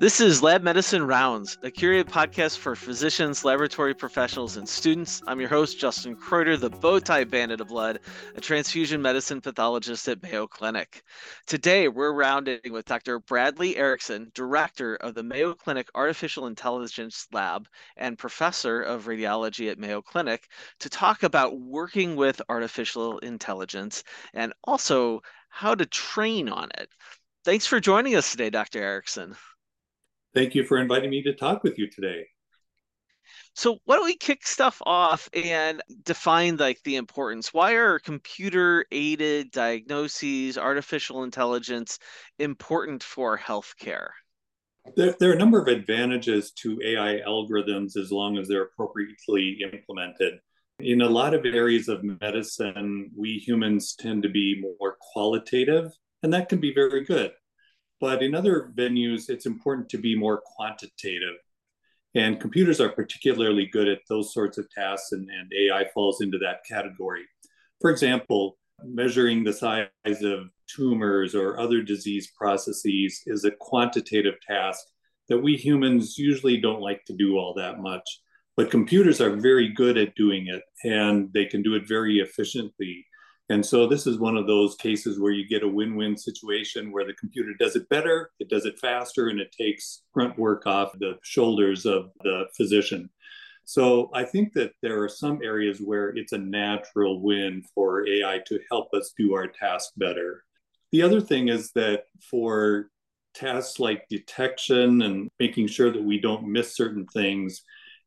This 0.00 0.18
is 0.18 0.42
Lab 0.42 0.62
Medicine 0.62 1.06
Rounds, 1.06 1.58
a 1.62 1.70
curated 1.70 2.04
podcast 2.04 2.56
for 2.56 2.74
physicians, 2.74 3.44
laboratory 3.44 3.92
professionals, 3.92 4.56
and 4.56 4.66
students. 4.66 5.20
I'm 5.26 5.40
your 5.40 5.50
host, 5.50 5.78
Justin 5.78 6.16
Kreuter, 6.16 6.58
the 6.58 6.70
bowtie 6.70 7.28
bandit 7.28 7.60
of 7.60 7.68
blood, 7.68 8.00
a 8.34 8.40
transfusion 8.40 9.02
medicine 9.02 9.42
pathologist 9.42 10.08
at 10.08 10.22
Mayo 10.22 10.46
Clinic. 10.46 11.02
Today, 11.46 11.88
we're 11.88 12.14
rounding 12.14 12.60
with 12.70 12.86
Dr. 12.86 13.18
Bradley 13.18 13.76
Erickson, 13.76 14.32
director 14.32 14.96
of 14.96 15.12
the 15.12 15.22
Mayo 15.22 15.52
Clinic 15.52 15.90
Artificial 15.94 16.46
Intelligence 16.46 17.26
Lab 17.30 17.68
and 17.98 18.16
professor 18.16 18.80
of 18.80 19.04
radiology 19.04 19.70
at 19.70 19.78
Mayo 19.78 20.00
Clinic, 20.00 20.48
to 20.78 20.88
talk 20.88 21.24
about 21.24 21.60
working 21.60 22.16
with 22.16 22.40
artificial 22.48 23.18
intelligence 23.18 24.02
and 24.32 24.54
also 24.64 25.20
how 25.50 25.74
to 25.74 25.84
train 25.84 26.48
on 26.48 26.70
it. 26.78 26.88
Thanks 27.44 27.66
for 27.66 27.80
joining 27.80 28.16
us 28.16 28.30
today, 28.30 28.48
Dr. 28.48 28.82
Erickson. 28.82 29.36
Thank 30.34 30.54
you 30.54 30.64
for 30.64 30.78
inviting 30.78 31.10
me 31.10 31.22
to 31.22 31.34
talk 31.34 31.64
with 31.64 31.78
you 31.78 31.90
today. 31.90 32.26
So 33.54 33.78
why 33.84 33.96
don't 33.96 34.04
we 34.04 34.16
kick 34.16 34.46
stuff 34.46 34.80
off 34.86 35.28
and 35.34 35.82
define 36.04 36.56
like 36.56 36.80
the 36.84 36.96
importance? 36.96 37.52
Why 37.52 37.72
are 37.72 37.98
computer 37.98 38.84
aided 38.92 39.50
diagnoses, 39.50 40.56
artificial 40.56 41.24
intelligence 41.24 41.98
important 42.38 43.02
for 43.02 43.36
healthcare? 43.36 44.08
There, 44.96 45.14
there, 45.18 45.30
are 45.30 45.34
a 45.34 45.38
number 45.38 45.60
of 45.60 45.68
advantages 45.68 46.52
to 46.62 46.80
AI 46.84 47.20
algorithms 47.26 47.96
as 47.96 48.10
long 48.10 48.38
as 48.38 48.48
they're 48.48 48.62
appropriately 48.62 49.58
implemented. 49.72 50.40
In 50.78 51.02
a 51.02 51.08
lot 51.08 51.34
of 51.34 51.44
areas 51.44 51.88
of 51.88 52.02
medicine, 52.02 53.10
we 53.14 53.34
humans 53.34 53.94
tend 53.94 54.22
to 54.22 54.30
be 54.30 54.58
more 54.60 54.96
qualitative, 55.12 55.92
and 56.22 56.32
that 56.32 56.48
can 56.48 56.60
be 56.60 56.72
very 56.72 57.04
good. 57.04 57.32
But 58.00 58.22
in 58.22 58.34
other 58.34 58.72
venues, 58.74 59.28
it's 59.28 59.46
important 59.46 59.88
to 59.90 59.98
be 59.98 60.16
more 60.16 60.40
quantitative. 60.44 61.36
And 62.14 62.40
computers 62.40 62.80
are 62.80 62.88
particularly 62.88 63.66
good 63.66 63.86
at 63.88 64.00
those 64.08 64.32
sorts 64.32 64.58
of 64.58 64.68
tasks, 64.70 65.12
and, 65.12 65.28
and 65.30 65.52
AI 65.52 65.84
falls 65.94 66.20
into 66.20 66.38
that 66.38 66.64
category. 66.68 67.22
For 67.80 67.90
example, 67.90 68.58
measuring 68.84 69.44
the 69.44 69.52
size 69.52 69.88
of 70.22 70.48
tumors 70.66 71.34
or 71.34 71.58
other 71.58 71.82
disease 71.82 72.32
processes 72.36 73.22
is 73.26 73.44
a 73.44 73.50
quantitative 73.50 74.34
task 74.46 74.80
that 75.28 75.38
we 75.38 75.56
humans 75.56 76.18
usually 76.18 76.56
don't 76.56 76.80
like 76.80 77.04
to 77.04 77.12
do 77.12 77.36
all 77.36 77.54
that 77.54 77.78
much. 77.78 78.04
But 78.56 78.70
computers 78.70 79.20
are 79.20 79.36
very 79.36 79.68
good 79.68 79.96
at 79.96 80.16
doing 80.16 80.48
it, 80.48 80.62
and 80.84 81.32
they 81.32 81.46
can 81.46 81.62
do 81.62 81.74
it 81.74 81.86
very 81.86 82.18
efficiently. 82.18 83.06
And 83.50 83.66
so 83.66 83.88
this 83.88 84.06
is 84.06 84.20
one 84.20 84.36
of 84.36 84.46
those 84.46 84.76
cases 84.76 85.18
where 85.18 85.32
you 85.32 85.46
get 85.46 85.64
a 85.64 85.68
win-win 85.68 86.16
situation 86.16 86.92
where 86.92 87.04
the 87.04 87.14
computer 87.14 87.52
does 87.58 87.74
it 87.74 87.88
better, 87.88 88.30
it 88.38 88.48
does 88.48 88.64
it 88.64 88.78
faster, 88.78 89.28
and 89.28 89.40
it 89.40 89.50
takes 89.50 90.02
grunt 90.14 90.38
work 90.38 90.68
off 90.68 90.92
the 91.00 91.18
shoulders 91.24 91.84
of 91.84 92.12
the 92.22 92.46
physician. 92.56 93.10
So 93.64 94.08
I 94.14 94.22
think 94.22 94.52
that 94.52 94.72
there 94.82 95.02
are 95.02 95.08
some 95.08 95.40
areas 95.42 95.80
where 95.80 96.10
it's 96.16 96.30
a 96.32 96.38
natural 96.38 97.20
win 97.20 97.64
for 97.74 98.08
AI 98.08 98.40
to 98.46 98.60
help 98.70 98.94
us 98.94 99.12
do 99.18 99.34
our 99.34 99.48
task 99.48 99.90
better. 99.96 100.44
The 100.92 101.02
other 101.02 101.20
thing 101.20 101.48
is 101.48 101.72
that 101.72 102.04
for 102.30 102.88
tasks 103.34 103.80
like 103.80 104.08
detection 104.08 105.02
and 105.02 105.28
making 105.40 105.66
sure 105.66 105.92
that 105.92 106.02
we 106.02 106.20
don't 106.20 106.46
miss 106.46 106.76
certain 106.76 107.06
things, 107.06 107.62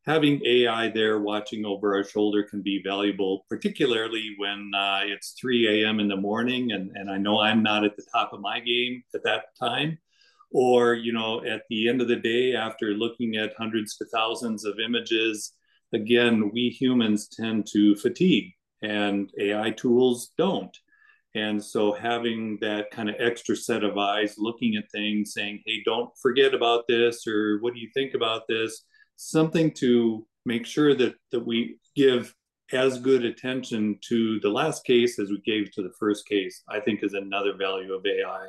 having 0.06 0.42
AI 0.46 0.90
there 0.90 1.20
watching 1.20 1.66
over 1.66 1.96
our 1.96 2.04
shoulder 2.04 2.44
can 2.44 2.62
be 2.62 2.82
valuable, 2.84 3.46
particularly 3.50 4.36
when 4.38 4.72
uh, 4.76 5.02
it's 5.04 5.34
3 5.40 5.84
a.m. 5.84 6.00
in 6.00 6.08
the 6.08 6.18
morning 6.18 6.74
and, 6.74 6.92
and 6.96 7.10
I 7.10 7.18
know 7.18 7.40
I'm 7.40 7.64
not 7.64 7.86
at 7.86 7.96
the 7.96 8.06
top 8.12 8.34
of 8.34 8.42
my 8.42 8.60
game 8.60 9.04
at 9.16 9.24
that 9.24 9.56
time. 9.60 9.98
Or, 10.52 10.94
you 10.94 11.14
know, 11.14 11.44
at 11.44 11.64
the 11.70 11.90
end 11.90 12.00
of 12.00 12.08
the 12.08 12.16
day, 12.16 12.56
after 12.56 12.92
looking 12.92 13.38
at 13.38 13.56
hundreds 13.58 13.98
to 13.98 14.06
thousands 14.14 14.66
of 14.66 14.80
images, 14.80 15.54
again, 15.94 16.52
we 16.54 16.70
humans 16.70 17.28
tend 17.28 17.66
to 17.74 17.96
fatigue 17.96 18.52
and 18.84 19.32
AI 19.40 19.72
tools 19.72 20.32
don't. 20.38 20.78
And 21.36 21.64
so 21.64 21.94
having 21.94 22.60
that 22.62 22.92
kind 22.92 23.10
of 23.10 23.16
extra 23.18 23.56
set 23.56 23.84
of 23.84 23.98
eyes 23.98 24.36
looking 24.38 24.76
at 24.76 24.92
things, 24.92 25.34
saying, 25.34 25.64
hey, 25.66 25.82
don't 25.84 26.12
forget 26.22 26.54
about 26.54 26.88
this, 26.88 27.26
or 27.26 27.58
what 27.62 27.74
do 27.74 27.80
you 27.80 27.90
think 27.94 28.14
about 28.14 28.44
this? 28.48 28.84
Something 29.16 29.72
to 29.72 30.26
make 30.46 30.66
sure 30.66 30.96
that 30.96 31.16
that 31.32 31.46
we 31.46 31.78
give 31.96 32.34
as 32.72 33.00
good 33.00 33.24
attention 33.26 33.98
to 34.02 34.40
the 34.40 34.50
last 34.50 34.86
case 34.86 35.20
as 35.20 35.30
we 35.30 35.42
gave 35.46 35.72
to 35.72 35.82
the 35.82 35.94
first 36.00 36.28
case 36.28 36.64
i 36.70 36.80
think 36.80 37.04
is 37.04 37.14
another 37.14 37.54
value 37.56 37.94
of 37.94 38.06
ai 38.06 38.48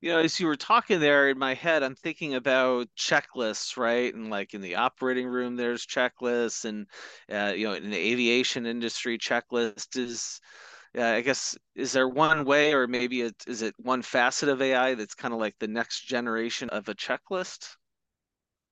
you 0.00 0.10
know 0.10 0.18
as 0.18 0.38
you 0.38 0.46
were 0.46 0.56
talking 0.56 1.00
there 1.00 1.30
in 1.30 1.38
my 1.38 1.54
head 1.54 1.82
i'm 1.82 1.94
thinking 1.94 2.34
about 2.34 2.88
checklists 2.98 3.76
right? 3.76 4.14
And 4.14 4.30
like 4.30 4.54
in 4.54 4.60
the 4.60 4.76
operating 4.76 5.26
room 5.26 5.56
there's 5.56 5.86
checklists 5.86 6.64
and 6.64 6.86
uh, 7.32 7.54
you 7.54 7.66
know 7.66 7.74
in 7.74 7.90
the 7.90 7.96
aviation 8.12 8.66
industry 8.66 9.18
checklist 9.18 9.96
is 9.96 10.40
uh, 10.98 11.02
i 11.02 11.20
guess 11.20 11.56
is 11.74 11.92
there 11.92 12.08
one 12.08 12.44
way 12.44 12.74
or 12.74 12.86
maybe 12.86 13.22
it, 13.22 13.34
is 13.46 13.62
it 13.62 13.74
one 13.78 14.02
facet 14.02 14.48
of 14.48 14.60
ai 14.60 14.94
that's 14.94 15.14
kind 15.14 15.32
of 15.32 15.40
like 15.40 15.54
the 15.58 15.68
next 15.68 16.02
generation 16.02 16.68
of 16.70 16.88
a 16.88 16.94
checklist 16.94 17.76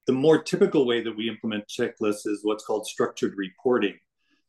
the 0.06 0.12
more 0.12 0.42
typical 0.42 0.86
way 0.86 1.02
that 1.02 1.16
we 1.16 1.28
implement 1.28 1.68
checklists 1.68 2.26
is 2.26 2.40
what's 2.42 2.64
called 2.64 2.86
structured 2.86 3.34
reporting. 3.36 3.98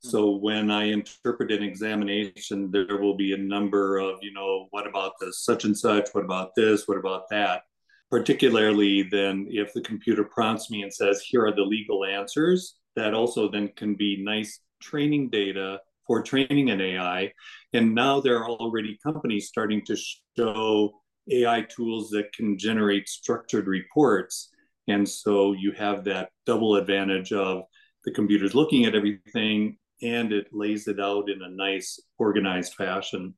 Hmm. 0.04 0.10
So 0.10 0.32
when 0.32 0.72
I 0.72 0.86
interpret 0.86 1.52
an 1.52 1.64
examination, 1.64 2.72
there 2.72 2.98
will 2.98 3.16
be 3.16 3.34
a 3.34 3.38
number 3.38 3.98
of, 3.98 4.20
you 4.22 4.34
know, 4.34 4.68
what 4.72 4.88
about 4.88 5.14
this, 5.20 5.44
such 5.44 5.66
and 5.66 5.78
such, 5.78 6.10
what 6.14 6.26
about 6.26 6.56
this, 6.56 6.88
what 6.88 6.98
about 6.98 7.30
that? 7.30 7.64
Particularly 8.10 9.04
then 9.04 9.48
if 9.50 9.74
the 9.74 9.82
computer 9.82 10.24
prompts 10.24 10.70
me 10.70 10.84
and 10.84 10.94
says, 10.94 11.22
here 11.22 11.46
are 11.46 11.56
the 11.56 11.64
legal 11.64 12.06
answers, 12.06 12.76
that 12.96 13.14
also 13.14 13.50
then 13.50 13.70
can 13.76 13.96
be 13.96 14.24
nice 14.24 14.60
training 14.82 15.30
data 15.30 15.80
for 16.06 16.22
training 16.22 16.70
an 16.70 16.82
AI. 16.82 17.32
And 17.72 17.96
now 17.96 18.20
there 18.20 18.38
are 18.38 18.50
already 18.50 19.00
companies 19.02 19.48
starting 19.48 19.84
to 19.86 19.98
show 20.38 20.94
AI 21.32 21.62
tools 21.62 22.10
that 22.10 22.34
can 22.34 22.58
generate 22.58 23.08
structured 23.08 23.68
reports 23.68 24.50
and 24.88 25.08
so 25.08 25.54
you 25.54 25.72
have 25.72 26.04
that 26.04 26.30
double 26.46 26.76
advantage 26.76 27.32
of 27.32 27.64
the 28.06 28.12
computer's 28.12 28.56
looking 28.56 28.86
at 28.86 28.96
everything 28.96 29.78
and 30.02 30.34
it 30.34 30.48
lays 30.52 30.88
it 30.88 31.00
out 31.00 31.30
in 31.30 31.42
a 31.42 31.50
nice 31.50 32.00
organized 32.18 32.74
fashion. 32.74 33.34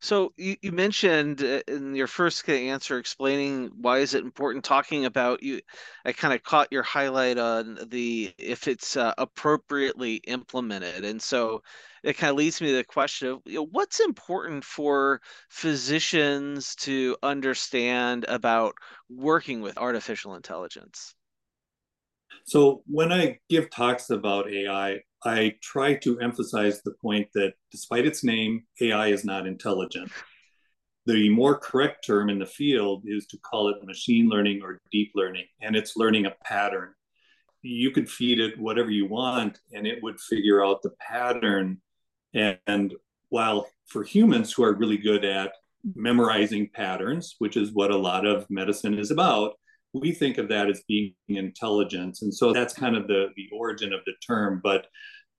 So 0.00 0.32
you, 0.36 0.56
you 0.62 0.72
mentioned 0.72 1.42
uh, 1.42 1.60
in 1.68 1.94
your 1.94 2.06
first 2.06 2.48
answer 2.48 2.98
explaining 2.98 3.70
why 3.80 3.98
is 3.98 4.14
it 4.14 4.24
important 4.24 4.64
talking 4.64 5.04
about 5.04 5.42
you 5.42 5.60
I 6.04 6.12
kind 6.12 6.34
of 6.34 6.42
caught 6.42 6.72
your 6.72 6.82
highlight 6.82 7.38
on 7.38 7.78
the 7.88 8.32
if 8.38 8.68
it's 8.68 8.96
uh, 8.96 9.14
appropriately 9.18 10.16
implemented. 10.16 11.04
And 11.04 11.20
so 11.20 11.62
it 12.02 12.16
kind 12.16 12.30
of 12.30 12.36
leads 12.36 12.60
me 12.60 12.68
to 12.68 12.76
the 12.76 12.84
question 12.84 13.28
of 13.28 13.40
you 13.44 13.56
know, 13.56 13.66
what's 13.70 14.00
important 14.00 14.64
for 14.64 15.20
physicians 15.48 16.74
to 16.76 17.16
understand 17.22 18.24
about 18.28 18.74
working 19.08 19.60
with 19.60 19.78
artificial 19.78 20.34
intelligence? 20.34 21.14
So 22.44 22.82
when 22.86 23.12
I 23.12 23.38
give 23.48 23.70
talks 23.70 24.10
about 24.10 24.50
AI, 24.50 25.00
I 25.24 25.56
try 25.62 25.94
to 25.96 26.18
emphasize 26.20 26.82
the 26.82 26.94
point 27.02 27.28
that 27.34 27.54
despite 27.70 28.06
its 28.06 28.24
name, 28.24 28.64
AI 28.80 29.08
is 29.08 29.24
not 29.24 29.46
intelligent. 29.46 30.10
The 31.06 31.28
more 31.30 31.58
correct 31.58 32.06
term 32.06 32.30
in 32.30 32.38
the 32.38 32.46
field 32.46 33.04
is 33.06 33.26
to 33.26 33.38
call 33.38 33.68
it 33.68 33.84
machine 33.84 34.28
learning 34.28 34.62
or 34.62 34.80
deep 34.90 35.12
learning, 35.14 35.46
and 35.60 35.76
it's 35.76 35.96
learning 35.96 36.26
a 36.26 36.34
pattern. 36.44 36.90
You 37.62 37.90
could 37.90 38.08
feed 38.08 38.40
it 38.40 38.58
whatever 38.58 38.90
you 38.90 39.06
want, 39.06 39.60
and 39.72 39.86
it 39.86 40.02
would 40.02 40.20
figure 40.20 40.64
out 40.64 40.82
the 40.82 40.92
pattern. 41.00 41.80
And 42.32 42.94
while 43.28 43.68
for 43.86 44.02
humans 44.02 44.52
who 44.52 44.62
are 44.64 44.74
really 44.74 44.98
good 44.98 45.24
at 45.24 45.52
memorizing 45.94 46.70
patterns, 46.72 47.36
which 47.38 47.56
is 47.56 47.72
what 47.72 47.90
a 47.90 47.96
lot 47.96 48.26
of 48.26 48.48
medicine 48.48 48.98
is 48.98 49.10
about, 49.10 49.54
we 49.92 50.12
think 50.12 50.38
of 50.38 50.48
that 50.48 50.68
as 50.68 50.82
being 50.86 51.14
intelligence. 51.28 52.22
And 52.22 52.32
so 52.32 52.52
that's 52.52 52.74
kind 52.74 52.96
of 52.96 53.06
the, 53.08 53.28
the 53.36 53.48
origin 53.52 53.92
of 53.92 54.00
the 54.06 54.12
term. 54.24 54.60
But 54.62 54.86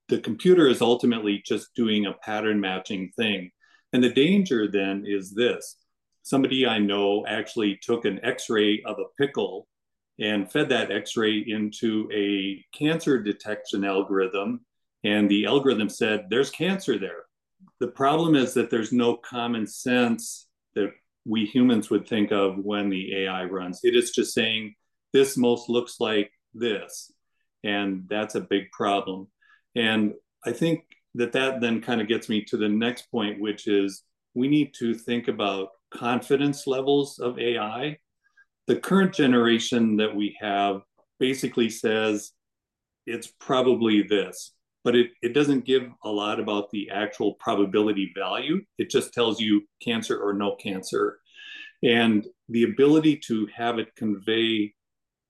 the 0.10 0.20
computer 0.20 0.68
is 0.68 0.82
ultimately 0.82 1.42
just 1.46 1.74
doing 1.76 2.06
a 2.06 2.14
pattern 2.14 2.60
matching 2.60 3.12
thing. 3.16 3.52
And 3.94 4.04
the 4.04 4.14
danger 4.14 4.70
then 4.70 5.06
is 5.06 5.34
this 5.34 5.78
somebody 6.24 6.68
I 6.68 6.78
know 6.78 7.26
actually 7.28 7.80
took 7.82 8.06
an 8.06 8.20
x 8.24 8.50
ray 8.50 8.82
of 8.86 8.98
a 9.00 9.10
pickle 9.22 9.68
and 10.20 10.52
fed 10.52 10.70
that 10.70 10.92
x 10.92 11.18
ray 11.18 11.44
into 11.48 12.10
a 12.14 12.64
cancer 12.78 13.22
detection 13.22 13.84
algorithm. 13.84 14.62
And 15.04 15.30
the 15.30 15.46
algorithm 15.46 15.90
said, 15.90 16.28
there's 16.30 16.52
cancer 16.52 17.00
there. 17.00 17.24
The 17.80 17.88
problem 17.88 18.36
is 18.36 18.54
that 18.54 18.70
there's 18.70 18.92
no 18.92 19.16
common 19.16 19.66
sense 19.66 20.48
that 20.76 20.92
we 21.26 21.46
humans 21.46 21.90
would 21.90 22.08
think 22.08 22.32
of 22.32 22.58
when 22.58 22.90
the 22.90 23.24
AI 23.24 23.46
runs. 23.46 23.82
It 23.84 23.96
is 23.96 24.12
just 24.12 24.34
saying 24.34 24.76
this 25.14 25.38
most 25.38 25.70
looks 25.70 26.00
like 26.00 26.32
this. 26.54 27.12
And 27.64 28.06
that's 28.10 28.36
a 28.36 28.42
big 28.42 28.72
problem. 28.72 29.28
And 29.76 30.14
I 30.46 30.52
think 30.52 30.84
that 31.16 31.34
that 31.34 31.62
then 31.62 31.82
kind 31.82 32.02
of 32.02 32.08
gets 32.08 32.30
me 32.30 32.44
to 32.46 32.58
the 32.58 32.70
next 32.70 33.12
point, 33.12 33.40
which 33.40 33.68
is 33.68 34.04
we 34.34 34.48
need 34.48 34.74
to 34.80 34.94
think 34.94 35.28
about 35.28 35.70
confidence 35.94 36.66
levels 36.66 37.20
of 37.20 37.38
AI. 37.38 37.98
The 38.68 38.78
current 38.78 39.14
generation 39.14 39.98
that 39.98 40.16
we 40.16 40.38
have 40.40 40.82
basically 41.20 41.70
says 41.70 42.32
it's 43.06 43.28
probably 43.40 44.04
this, 44.04 44.54
but 44.84 44.96
it, 44.96 45.12
it 45.22 45.34
doesn't 45.34 45.66
give 45.66 45.84
a 46.04 46.10
lot 46.10 46.40
about 46.40 46.70
the 46.72 46.90
actual 46.90 47.36
probability 47.36 48.12
value. 48.16 48.62
It 48.78 48.90
just 48.90 49.14
tells 49.14 49.40
you 49.40 49.64
cancer 49.82 50.20
or 50.20 50.34
no 50.34 50.56
cancer. 50.56 51.20
And 51.84 52.28
the 52.50 52.64
ability 52.64 53.18
to 53.28 53.48
have 53.56 53.80
it 53.80 53.96
convey 53.96 54.74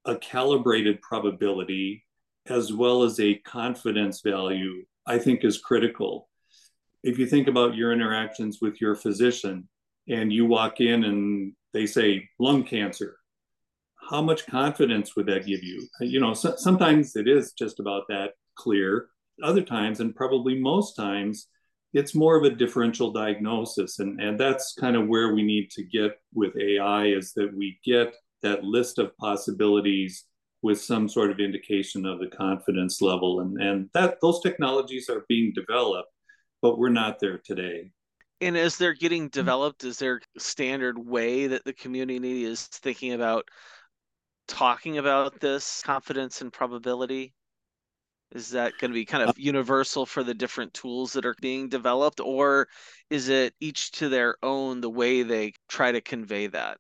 a 0.05 0.15
calibrated 0.15 1.01
probability 1.01 2.05
as 2.47 2.73
well 2.73 3.03
as 3.03 3.19
a 3.19 3.35
confidence 3.35 4.21
value, 4.21 4.83
I 5.05 5.19
think 5.19 5.43
is 5.43 5.59
critical. 5.59 6.29
If 7.03 7.19
you 7.19 7.27
think 7.27 7.47
about 7.47 7.75
your 7.75 7.91
interactions 7.91 8.59
with 8.61 8.81
your 8.81 8.95
physician 8.95 9.67
and 10.07 10.31
you 10.33 10.45
walk 10.45 10.81
in 10.81 11.03
and 11.03 11.53
they 11.73 11.85
say 11.85 12.29
lung 12.39 12.63
cancer, 12.63 13.17
how 14.09 14.21
much 14.21 14.45
confidence 14.45 15.15
would 15.15 15.27
that 15.27 15.45
give 15.45 15.63
you? 15.63 15.87
You 16.01 16.19
know, 16.19 16.33
so, 16.33 16.55
sometimes 16.57 17.15
it 17.15 17.27
is 17.27 17.53
just 17.53 17.79
about 17.79 18.03
that 18.09 18.31
clear. 18.55 19.07
Other 19.43 19.61
times, 19.61 19.99
and 19.99 20.15
probably 20.15 20.59
most 20.59 20.95
times, 20.95 21.47
it's 21.93 22.15
more 22.15 22.37
of 22.37 22.43
a 22.43 22.55
differential 22.55 23.11
diagnosis. 23.11 23.99
And, 23.99 24.19
and 24.21 24.39
that's 24.39 24.73
kind 24.79 24.95
of 24.95 25.07
where 25.07 25.33
we 25.33 25.43
need 25.43 25.69
to 25.71 25.83
get 25.83 26.11
with 26.33 26.53
AI 26.57 27.07
is 27.07 27.33
that 27.33 27.53
we 27.55 27.79
get 27.83 28.15
that 28.41 28.63
list 28.63 28.97
of 28.97 29.15
possibilities 29.17 30.25
with 30.61 30.79
some 30.79 31.09
sort 31.09 31.31
of 31.31 31.39
indication 31.39 32.05
of 32.05 32.19
the 32.19 32.27
confidence 32.27 33.01
level. 33.01 33.41
And, 33.41 33.61
and 33.61 33.89
that 33.93 34.17
those 34.21 34.41
technologies 34.41 35.09
are 35.09 35.25
being 35.27 35.53
developed, 35.53 36.09
but 36.61 36.77
we're 36.77 36.89
not 36.89 37.19
there 37.19 37.41
today. 37.43 37.91
And 38.39 38.57
as 38.57 38.77
they're 38.77 38.93
getting 38.93 39.23
mm-hmm. 39.23 39.39
developed, 39.39 39.83
is 39.83 39.99
there 39.99 40.21
a 40.35 40.39
standard 40.39 40.97
way 40.97 41.47
that 41.47 41.65
the 41.65 41.73
community 41.73 42.45
is 42.45 42.67
thinking 42.67 43.13
about 43.13 43.47
talking 44.47 44.97
about 44.97 45.39
this 45.39 45.81
confidence 45.83 46.41
and 46.41 46.53
probability? 46.53 47.33
Is 48.33 48.51
that 48.51 48.77
going 48.79 48.91
to 48.91 48.95
be 48.95 49.05
kind 49.05 49.23
of 49.23 49.29
uh 49.29 49.33
universal 49.37 50.05
for 50.05 50.23
the 50.23 50.33
different 50.33 50.73
tools 50.73 51.13
that 51.13 51.25
are 51.25 51.35
being 51.41 51.67
developed, 51.69 52.19
or 52.19 52.67
is 53.09 53.29
it 53.29 53.53
each 53.59 53.91
to 53.93 54.09
their 54.09 54.37
own 54.41 54.81
the 54.81 54.89
way 54.89 55.23
they 55.23 55.53
try 55.67 55.91
to 55.91 56.01
convey 56.01 56.47
that? 56.47 56.77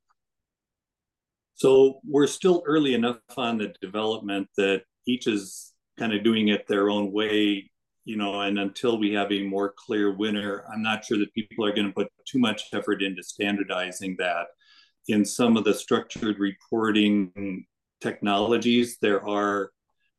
So 1.55 1.99
we're 2.07 2.27
still 2.27 2.63
early 2.65 2.93
enough 2.93 3.19
on 3.37 3.57
the 3.57 3.73
development 3.81 4.47
that 4.57 4.83
each 5.05 5.27
is 5.27 5.73
kind 5.99 6.13
of 6.13 6.23
doing 6.23 6.47
it 6.47 6.67
their 6.67 6.89
own 6.89 7.11
way, 7.11 7.69
you 8.05 8.17
know, 8.17 8.41
and 8.41 8.57
until 8.57 8.97
we 8.97 9.13
have 9.13 9.31
a 9.31 9.43
more 9.43 9.73
clear 9.77 10.15
winner, 10.15 10.65
I'm 10.73 10.81
not 10.81 11.05
sure 11.05 11.19
that 11.19 11.33
people 11.33 11.65
are 11.65 11.73
going 11.73 11.87
to 11.87 11.93
put 11.93 12.07
too 12.25 12.39
much 12.39 12.63
effort 12.73 13.03
into 13.03 13.21
standardizing 13.21 14.15
that. 14.17 14.47
In 15.07 15.25
some 15.25 15.57
of 15.57 15.63
the 15.63 15.73
structured 15.73 16.39
reporting 16.39 17.65
technologies, 17.99 18.97
there 19.01 19.27
are 19.27 19.71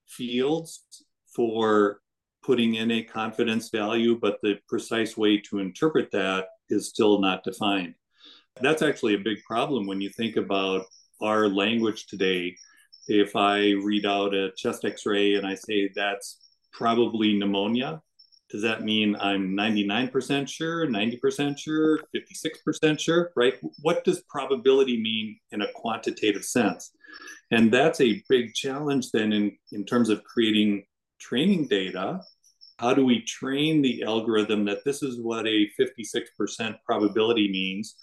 fields 0.07 0.85
for 1.35 2.01
putting 2.43 2.75
in 2.75 2.91
a 2.91 3.03
confidence 3.03 3.71
value, 3.71 4.19
but 4.21 4.39
the 4.43 4.59
precise 4.69 5.17
way 5.17 5.39
to 5.39 5.59
interpret 5.59 6.11
that 6.13 6.47
is 6.69 6.89
still 6.89 7.21
not 7.21 7.45
defined. 7.45 7.95
That's 8.61 8.83
actually 8.83 9.15
a 9.15 9.19
big 9.19 9.43
problem 9.45 9.87
when 9.87 10.01
you 10.01 10.11
think 10.11 10.37
about 10.37 10.85
our 11.23 11.49
language 11.49 12.07
today, 12.07 12.57
if 13.07 13.37
I 13.37 13.73
read 13.83 14.07
out 14.07 14.35
a 14.35 14.51
chest 14.57 14.85
x 14.85 15.07
ray 15.07 15.35
and 15.35 15.47
I 15.47 15.55
say 15.55 15.91
that's 15.95 16.39
probably 16.73 17.39
pneumonia, 17.39 18.03
does 18.51 18.63
that 18.63 18.83
mean 18.83 19.17
I'm 19.19 19.57
99% 19.57 20.47
sure, 20.47 20.87
90% 20.87 21.59
sure, 21.59 22.01
56% 22.15 23.01
sure, 23.01 23.33
right? 23.35 23.55
What 23.81 24.05
does 24.05 24.23
probability 24.29 25.01
mean 25.01 25.39
in 25.53 25.63
a 25.63 25.73
quantitative 25.75 26.45
sense? 26.45 26.93
And 27.51 27.73
that's 27.73 28.01
a 28.03 28.23
big 28.29 28.53
challenge 28.53 29.11
then 29.11 29.33
in, 29.33 29.57
in 29.73 29.87
terms 29.87 30.11
of 30.11 30.23
creating 30.25 30.85
training 31.23 31.69
data. 31.69 32.21
How 32.79 32.95
do 32.95 33.05
we 33.05 33.23
train 33.23 33.81
the 33.81 34.03
algorithm 34.03 34.65
that 34.65 34.85
this 34.85 35.03
is 35.03 35.21
what 35.21 35.47
a 35.47 35.69
56% 35.79 36.77
probability 36.85 37.51
means? 37.51 37.97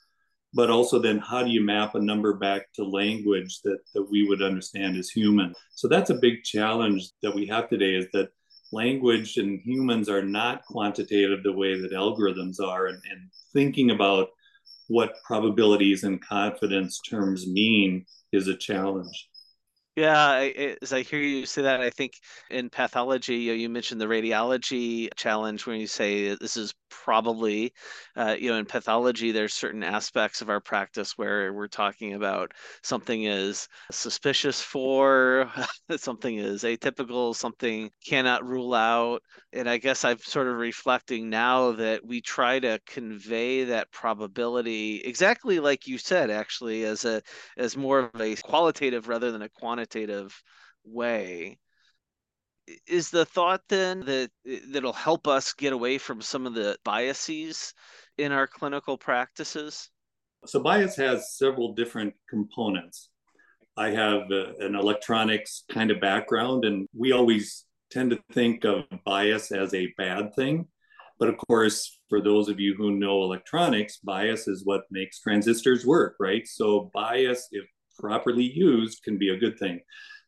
but 0.54 0.70
also 0.70 1.00
then 1.00 1.20
how 1.20 1.44
do 1.44 1.50
you 1.50 1.62
map 1.62 1.96
a 1.96 2.00
number 2.00 2.34
back 2.34 2.72
to 2.74 2.84
language 2.84 3.62
that, 3.62 3.80
that 3.94 4.10
we 4.10 4.28
would 4.28 4.42
understand 4.42 4.98
as 4.98 5.10
human 5.10 5.54
so 5.76 5.88
that's 5.88 6.10
a 6.10 6.16
big 6.16 6.44
challenge 6.44 7.10
that 7.22 7.34
we 7.34 7.46
have 7.46 7.70
today 7.70 7.96
is 7.96 8.08
that 8.14 8.30
language 8.72 9.38
and 9.38 9.60
humans 9.64 10.10
are 10.10 10.24
not 10.24 10.64
quantitative 10.66 11.44
the 11.44 11.52
way 11.52 11.80
that 11.80 11.92
algorithms 11.92 12.60
are 12.60 12.88
and, 12.88 13.02
and 13.12 13.30
thinking 13.54 13.92
about 13.92 14.30
what 14.88 15.14
probabilities 15.24 16.04
and 16.04 16.22
confidence 16.22 17.00
terms 17.08 17.48
mean 17.48 18.06
is 18.32 18.48
a 18.48 18.58
challenge 18.58 19.30
yeah, 20.00 20.76
as 20.82 20.94
I 20.94 21.02
hear 21.04 21.20
you 21.20 21.46
say 21.46 21.64
that, 21.64 21.82
I 21.82 21.90
think 21.90 22.14
in 22.50 22.70
pathology, 22.70 23.36
you, 23.38 23.52
know, 23.52 23.56
you 23.58 23.70
mentioned 23.70 24.02
the 24.02 24.06
radiology 24.06 25.10
challenge 25.16 25.66
when 25.66 25.80
you 25.80 25.88
say 25.88 26.36
this 26.36 26.58
is 26.58 26.74
probably, 26.90 27.74
uh, 28.16 28.36
you 28.40 28.50
know, 28.50 28.58
in 28.58 28.66
pathology, 28.66 29.32
there's 29.32 29.54
certain 29.54 29.84
aspects 29.84 30.42
of 30.42 30.50
our 30.50 30.60
practice 30.60 31.18
where 31.18 31.54
we're 31.54 31.68
talking 31.68 32.14
about 32.14 32.52
something 32.84 33.24
is 33.24 33.68
suspicious 33.92 34.62
for, 34.62 35.52
something 35.98 36.38
is 36.38 36.64
atypical, 36.64 37.36
something 37.36 37.90
cannot 38.06 38.46
rule 38.46 38.74
out. 38.74 39.22
And 39.54 39.70
I 39.70 39.78
guess 39.78 40.04
I'm 40.06 40.20
sort 40.20 40.48
of 40.48 40.58
reflecting 40.58 41.30
now 41.30 41.72
that 41.74 42.06
we 42.06 42.22
try 42.22 42.60
to 42.60 42.80
convey 42.86 43.66
that 43.66 43.92
probability 43.92 45.02
exactly 45.04 45.60
like 45.60 45.88
you 45.88 45.98
said, 45.98 46.30
actually, 46.30 46.84
as 46.86 47.06
a 47.06 47.22
as 47.58 47.78
more 47.78 48.00
of 48.00 48.22
a 48.22 48.36
qualitative 48.38 49.08
rather 49.08 49.32
than 49.32 49.42
a 49.42 49.50
quantitative 49.50 50.42
way 50.84 51.58
is 52.88 53.10
the 53.10 53.26
thought 53.26 53.62
then 53.70 54.02
that 54.02 54.32
that'll 54.72 54.94
help 54.94 55.28
us 55.28 55.54
get 55.54 55.74
away 55.74 55.98
from 55.98 56.22
some 56.22 56.46
of 56.46 56.54
the 56.54 56.78
biases 56.84 57.74
in 58.18 58.32
our 58.32 58.48
clinical 58.48 58.98
practices? 58.98 59.90
So 60.46 60.62
bias 60.62 60.96
has 60.96 61.38
several 61.38 61.74
different 61.74 62.14
components. 62.30 63.10
I 63.78 63.92
have 63.92 64.32
a, 64.32 64.54
an 64.60 64.76
electronics 64.76 65.64
kind 65.72 65.92
of 65.92 66.02
background, 66.02 66.66
and 66.66 66.88
we 66.96 67.12
always 67.12 67.66
tend 67.92 68.12
to 68.12 68.20
think 68.34 68.66
of 68.66 68.84
bias 69.06 69.52
as 69.52 69.74
a 69.74 69.94
bad 69.98 70.34
thing. 70.36 70.68
But 71.20 71.30
of 71.30 71.38
course, 71.38 72.00
for 72.08 72.22
those 72.22 72.48
of 72.48 72.60
you 72.60 72.76
who 72.76 72.92
know 72.92 73.24
electronics, 73.24 73.98
bias 73.98 74.48
is 74.48 74.66
what 74.66 74.84
makes 74.90 75.20
transistors 75.20 75.86
work, 75.86 76.16
right? 76.20 76.48
So 76.48 76.90
bias, 76.94 77.48
if 77.52 77.66
properly 77.98 78.44
used, 78.44 79.04
can 79.04 79.18
be 79.18 79.30
a 79.30 79.38
good 79.38 79.60
thing. 79.60 79.82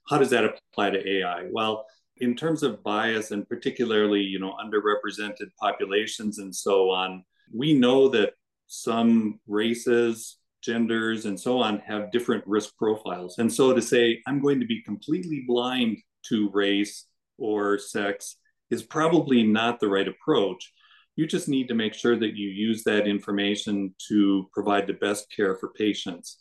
How 0.10 0.18
does 0.18 0.30
that 0.32 0.44
apply 0.44 0.92
to 0.92 1.10
AI? 1.20 1.48
Well, 1.52 1.86
in 2.22 2.36
terms 2.36 2.64
of 2.64 2.84
bias 2.84 3.32
and 3.32 3.50
particularly 3.50 4.22
you 4.22 4.40
know 4.40 4.56
underrepresented 4.64 5.50
populations 5.60 6.38
and 6.38 6.56
so 6.56 6.90
on 6.90 7.24
we 7.54 7.74
know 7.74 8.08
that 8.08 8.34
some 8.68 9.40
races 9.48 10.38
genders 10.62 11.26
and 11.26 11.40
so 11.40 11.58
on 11.58 11.80
have 11.80 12.12
different 12.12 12.46
risk 12.46 12.78
profiles. 12.78 13.40
And 13.40 13.52
so 13.52 13.74
to 13.74 13.82
say 13.82 14.22
i'm 14.28 14.40
going 14.40 14.60
to 14.60 14.66
be 14.66 14.82
completely 14.84 15.44
blind 15.48 15.98
to 16.30 16.50
race 16.52 17.08
or 17.38 17.80
sex 17.80 18.38
is 18.70 18.84
probably 18.84 19.44
not 19.44 19.80
the 19.80 19.90
right 19.90 20.08
approach. 20.08 20.72
You 21.16 21.28
just 21.28 21.50
need 21.50 21.68
to 21.68 21.74
make 21.74 21.94
sure 21.94 22.18
that 22.18 22.36
you 22.38 22.48
use 22.48 22.84
that 22.84 23.08
information 23.08 23.94
to 24.08 24.50
provide 24.54 24.88
the 24.88 24.94
best 24.94 25.26
care 25.36 25.58
for 25.58 25.74
patients. 25.74 26.38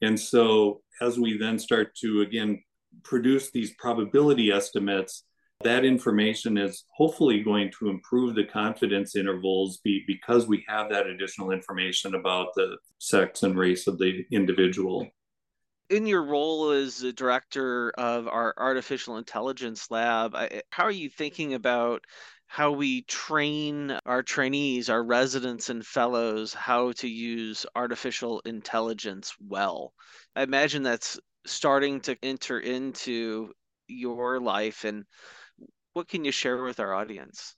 And 0.00 0.18
so 0.18 0.82
as 1.00 1.18
we 1.18 1.36
then 1.38 1.58
start 1.58 1.96
to 1.96 2.20
again 2.20 2.62
produce 3.02 3.50
these 3.50 3.74
probability 3.78 4.50
estimates, 4.50 5.24
that 5.62 5.84
information 5.84 6.58
is 6.58 6.84
hopefully 6.92 7.40
going 7.40 7.70
to 7.78 7.88
improve 7.88 8.34
the 8.34 8.44
confidence 8.44 9.14
intervals 9.14 9.78
be, 9.84 10.02
because 10.06 10.46
we 10.46 10.64
have 10.68 10.90
that 10.90 11.06
additional 11.06 11.52
information 11.52 12.14
about 12.14 12.48
the 12.56 12.76
sex 12.98 13.42
and 13.44 13.56
race 13.56 13.86
of 13.86 13.98
the 13.98 14.24
individual. 14.32 15.06
In 15.88 16.06
your 16.06 16.24
role 16.24 16.70
as 16.70 16.98
the 16.98 17.12
director 17.12 17.90
of 17.90 18.26
our 18.26 18.54
artificial 18.56 19.18
intelligence 19.18 19.90
lab, 19.90 20.34
how 20.70 20.84
are 20.84 20.90
you 20.90 21.08
thinking 21.08 21.54
about 21.54 22.04
how 22.46 22.72
we 22.72 23.02
train 23.02 23.96
our 24.04 24.22
trainees, 24.22 24.90
our 24.90 25.04
residents 25.04 25.70
and 25.70 25.86
fellows, 25.86 26.52
how 26.52 26.92
to 26.92 27.08
use 27.08 27.66
artificial 27.74 28.40
intelligence 28.44 29.34
well? 29.38 29.92
I 30.34 30.42
imagine 30.42 30.82
that's 30.82 31.20
starting 31.46 32.00
to 32.00 32.16
enter 32.22 32.58
into 32.58 33.52
your 33.88 34.40
life 34.40 34.84
and 34.84 35.04
what 35.94 36.08
can 36.08 36.24
you 36.24 36.32
share 36.32 36.62
with 36.62 36.80
our 36.80 36.94
audience? 36.94 37.54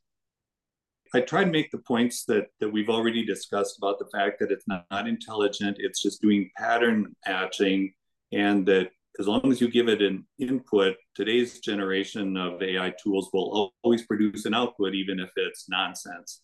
I 1.14 1.21
try 1.21 1.45
to 1.45 1.50
make 1.50 1.71
the 1.71 1.79
points 1.79 2.25
that 2.25 2.47
that 2.59 2.71
we've 2.71 2.88
already 2.88 3.25
discussed 3.25 3.79
about 3.79 4.00
the 4.00 4.09
fact 4.12 4.41
that 4.41 4.50
it's 4.50 4.67
not, 4.67 4.85
not 4.91 5.07
intelligent 5.07 5.76
it's 5.79 6.03
just 6.03 6.21
doing 6.21 6.50
pattern 6.57 7.14
matching 7.26 7.93
and 8.33 8.67
that 8.67 8.91
as 9.21 9.29
long 9.29 9.53
as 9.53 9.61
you 9.61 9.69
give 9.69 9.88
it 9.88 10.03
an 10.03 10.26
input 10.41 10.97
today's 11.14 11.61
generation 11.61 12.37
of 12.37 12.61
ai 12.61 12.93
tools 13.00 13.31
will 13.33 13.73
always 13.85 14.05
produce 14.07 14.45
an 14.45 14.55
output 14.55 14.95
even 14.95 15.21
if 15.21 15.31
it's 15.37 15.69
nonsense. 15.69 16.41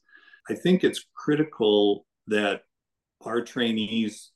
I 0.49 0.55
think 0.55 0.85
it's 0.85 1.05
critical 1.15 2.07
that 2.29 2.63
our 3.25 3.43
trainees 3.43 4.31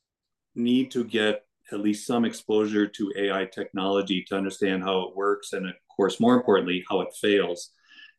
need 0.54 0.90
to 0.92 1.04
get 1.04 1.42
at 1.72 1.80
least 1.80 2.06
some 2.06 2.24
exposure 2.24 2.86
to 2.86 3.12
AI 3.16 3.46
technology 3.46 4.22
to 4.28 4.36
understand 4.36 4.82
how 4.82 5.00
it 5.02 5.16
works 5.16 5.52
and, 5.52 5.66
of 5.66 5.74
course, 5.94 6.20
more 6.20 6.34
importantly, 6.34 6.84
how 6.88 7.00
it 7.00 7.14
fails. 7.20 7.70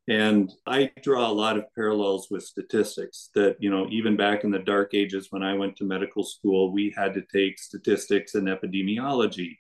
And 0.07 0.51
I 0.67 0.91
draw 1.01 1.29
a 1.29 1.33
lot 1.33 1.57
of 1.57 1.65
parallels 1.73 2.29
with 2.29 2.43
statistics 2.43 3.29
that, 3.33 3.57
you 3.59 3.71
know, 3.71 3.87
even 3.89 4.15
back 4.15 4.43
in 4.43 4.51
the 4.51 4.59
dark 4.59 4.93
ages 4.93 5.27
when 5.31 5.41
I 5.41 5.55
went 5.55 5.75
to 5.77 5.83
medical 5.83 6.23
school, 6.23 6.71
we 6.71 6.93
had 6.95 7.13
to 7.15 7.23
take 7.33 7.57
statistics 7.57 8.35
and 8.35 8.47
epidemiology. 8.47 9.57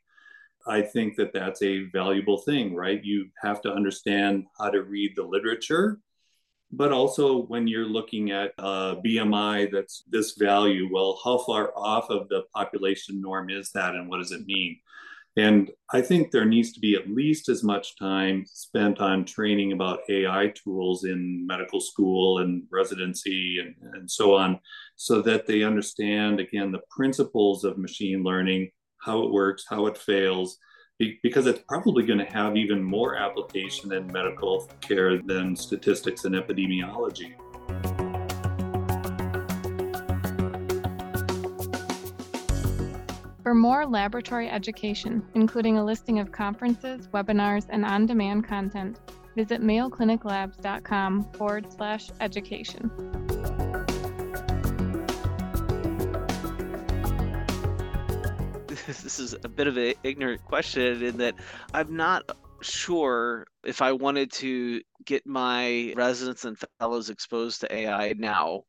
I 0.67 0.81
think 0.81 1.15
that 1.17 1.33
that's 1.33 1.61
a 1.63 1.85
valuable 1.85 2.39
thing, 2.39 2.75
right? 2.75 3.03
You 3.03 3.27
have 3.41 3.61
to 3.63 3.71
understand 3.71 4.45
how 4.57 4.69
to 4.69 4.83
read 4.83 5.13
the 5.15 5.23
literature, 5.23 5.99
but 6.71 6.91
also 6.91 7.43
when 7.43 7.67
you're 7.67 7.87
looking 7.87 8.31
at 8.31 8.51
uh, 8.59 8.95
a 8.97 9.01
BMI 9.05 9.71
that's 9.71 10.03
this 10.07 10.33
value, 10.33 10.89
well, 10.91 11.19
how 11.23 11.37
far 11.39 11.71
off 11.77 12.09
of 12.09 12.27
the 12.29 12.43
population 12.53 13.21
norm 13.21 13.49
is 13.49 13.71
that 13.71 13.95
and 13.95 14.09
what 14.09 14.17
does 14.17 14.31
it 14.31 14.45
mean? 14.45 14.77
And 15.37 15.69
I 15.91 16.01
think 16.01 16.31
there 16.31 16.45
needs 16.45 16.71
to 16.73 16.79
be 16.79 16.95
at 16.95 17.09
least 17.09 17.49
as 17.49 17.61
much 17.61 17.97
time 17.97 18.45
spent 18.47 19.01
on 19.01 19.25
training 19.25 19.73
about 19.73 19.99
AI 20.09 20.53
tools 20.55 21.03
in 21.03 21.45
medical 21.45 21.81
school 21.81 22.39
and 22.39 22.63
residency 22.71 23.59
and, 23.59 23.75
and 23.95 24.09
so 24.09 24.33
on, 24.35 24.59
so 24.95 25.21
that 25.23 25.45
they 25.45 25.63
understand, 25.63 26.39
again, 26.39 26.71
the 26.71 26.83
principles 26.89 27.65
of 27.65 27.77
machine 27.77 28.23
learning, 28.23 28.71
how 29.01 29.23
it 29.23 29.31
works, 29.31 29.65
how 29.69 29.87
it 29.87 29.97
fails, 29.97 30.57
because 30.97 31.45
it's 31.45 31.61
probably 31.67 32.05
going 32.05 32.19
to 32.19 32.25
have 32.25 32.55
even 32.55 32.81
more 32.81 33.15
application 33.15 33.91
in 33.93 34.07
medical 34.07 34.69
care 34.81 35.21
than 35.21 35.55
statistics 35.55 36.25
and 36.25 36.35
epidemiology. 36.35 37.35
For 43.43 43.53
more 43.53 43.85
laboratory 43.85 44.49
education, 44.49 45.23
including 45.35 45.77
a 45.77 45.85
listing 45.85 46.19
of 46.19 46.31
conferences, 46.31 47.07
webinars, 47.09 47.67
and 47.69 47.85
on 47.85 48.05
demand 48.05 48.47
content, 48.47 48.99
visit 49.35 49.61
mayocliniclabs.com 49.61 51.31
forward 51.33 51.71
slash 51.71 52.09
education. 52.21 53.24
This 59.03 59.19
is 59.19 59.35
a 59.43 59.49
bit 59.49 59.67
of 59.67 59.77
an 59.77 59.93
ignorant 60.03 60.43
question 60.43 61.01
in 61.03 61.17
that 61.17 61.35
I'm 61.73 61.95
not 61.95 62.23
sure 62.61 63.45
if 63.63 63.81
I 63.81 63.91
wanted 63.93 64.31
to 64.33 64.81
get 65.05 65.25
my 65.27 65.93
residents 65.95 66.45
and 66.45 66.57
fellows 66.79 67.09
exposed 67.09 67.61
to 67.61 67.73
AI 67.75 68.13
now 68.17 68.63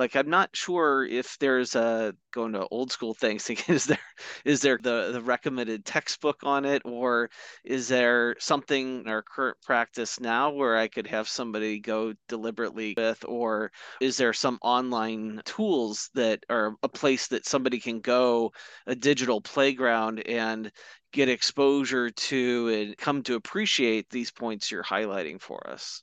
like 0.00 0.16
i'm 0.16 0.30
not 0.30 0.48
sure 0.54 1.04
if 1.04 1.36
there's 1.38 1.76
a 1.76 2.14
going 2.32 2.52
to 2.52 2.66
old 2.70 2.90
school 2.90 3.12
things 3.12 3.48
is 3.68 3.84
there 3.84 3.98
is 4.44 4.60
there 4.62 4.78
the 4.82 5.10
the 5.12 5.20
recommended 5.20 5.84
textbook 5.84 6.38
on 6.42 6.64
it? 6.64 6.82
Or 6.84 7.30
is 7.64 7.88
there 7.88 8.36
something 8.38 9.02
in 9.02 9.08
our 9.08 9.22
current 9.22 9.58
practice 9.62 10.18
now 10.20 10.50
where 10.50 10.76
i 10.76 10.88
could 10.88 11.06
have 11.06 11.28
somebody 11.28 11.78
go 11.80 12.14
deliberately 12.28 12.94
with? 12.96 13.24
Or 13.28 13.70
is 14.00 14.16
there 14.16 14.32
some 14.32 14.58
online 14.62 15.42
tools 15.44 16.10
that 16.14 16.44
are 16.48 16.74
a 16.82 16.88
place 16.88 17.28
that 17.28 17.46
somebody 17.46 17.78
can 17.78 18.00
go 18.00 18.52
a 18.86 18.94
digital 18.94 19.40
playground 19.40 20.20
and 20.26 20.70
get 21.12 21.28
exposure 21.28 22.10
to 22.10 22.68
and 22.68 22.96
come 22.96 23.22
to 23.24 23.34
appreciate 23.34 24.08
these 24.10 24.30
points 24.30 24.70
you're 24.70 24.82
highlighting 24.82 25.40
for 25.40 25.68
us? 25.68 26.02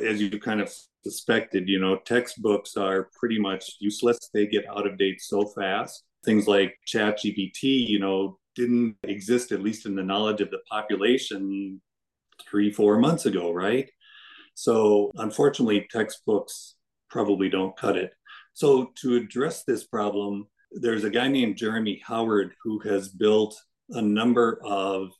As 0.00 0.20
you 0.20 0.38
kind 0.40 0.60
of 0.60 0.74
suspected, 1.04 1.68
you 1.68 1.78
know, 1.78 1.96
textbooks 1.96 2.76
are 2.76 3.10
pretty 3.18 3.38
much 3.38 3.76
useless. 3.80 4.18
They 4.32 4.46
get 4.46 4.66
out 4.68 4.86
of 4.86 4.98
date 4.98 5.20
so 5.20 5.46
fast. 5.46 6.04
Things 6.24 6.48
like 6.48 6.74
ChatGPT, 6.86 7.86
you 7.86 7.98
know, 7.98 8.38
didn't 8.54 8.96
exist, 9.02 9.52
at 9.52 9.62
least 9.62 9.86
in 9.86 9.94
the 9.94 10.02
knowledge 10.02 10.40
of 10.40 10.50
the 10.50 10.60
population, 10.70 11.80
three, 12.48 12.72
four 12.72 12.98
months 12.98 13.26
ago, 13.26 13.52
right? 13.52 13.90
So, 14.54 15.10
unfortunately, 15.16 15.86
textbooks 15.90 16.76
probably 17.10 17.48
don't 17.48 17.76
cut 17.76 17.96
it. 17.96 18.12
So, 18.52 18.92
to 19.02 19.16
address 19.16 19.64
this 19.64 19.84
problem, 19.84 20.46
there's 20.70 21.04
a 21.04 21.10
guy 21.10 21.28
named 21.28 21.56
Jeremy 21.56 22.02
Howard 22.06 22.54
who 22.62 22.78
has 22.80 23.08
built 23.08 23.60
a 23.90 24.02
number 24.02 24.60
of 24.64 25.10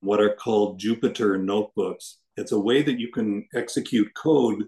what 0.00 0.20
are 0.20 0.34
called 0.34 0.80
Jupyter 0.80 1.42
notebooks. 1.42 2.18
It's 2.36 2.52
a 2.52 2.58
way 2.58 2.82
that 2.82 2.98
you 2.98 3.10
can 3.12 3.46
execute 3.54 4.14
code 4.14 4.64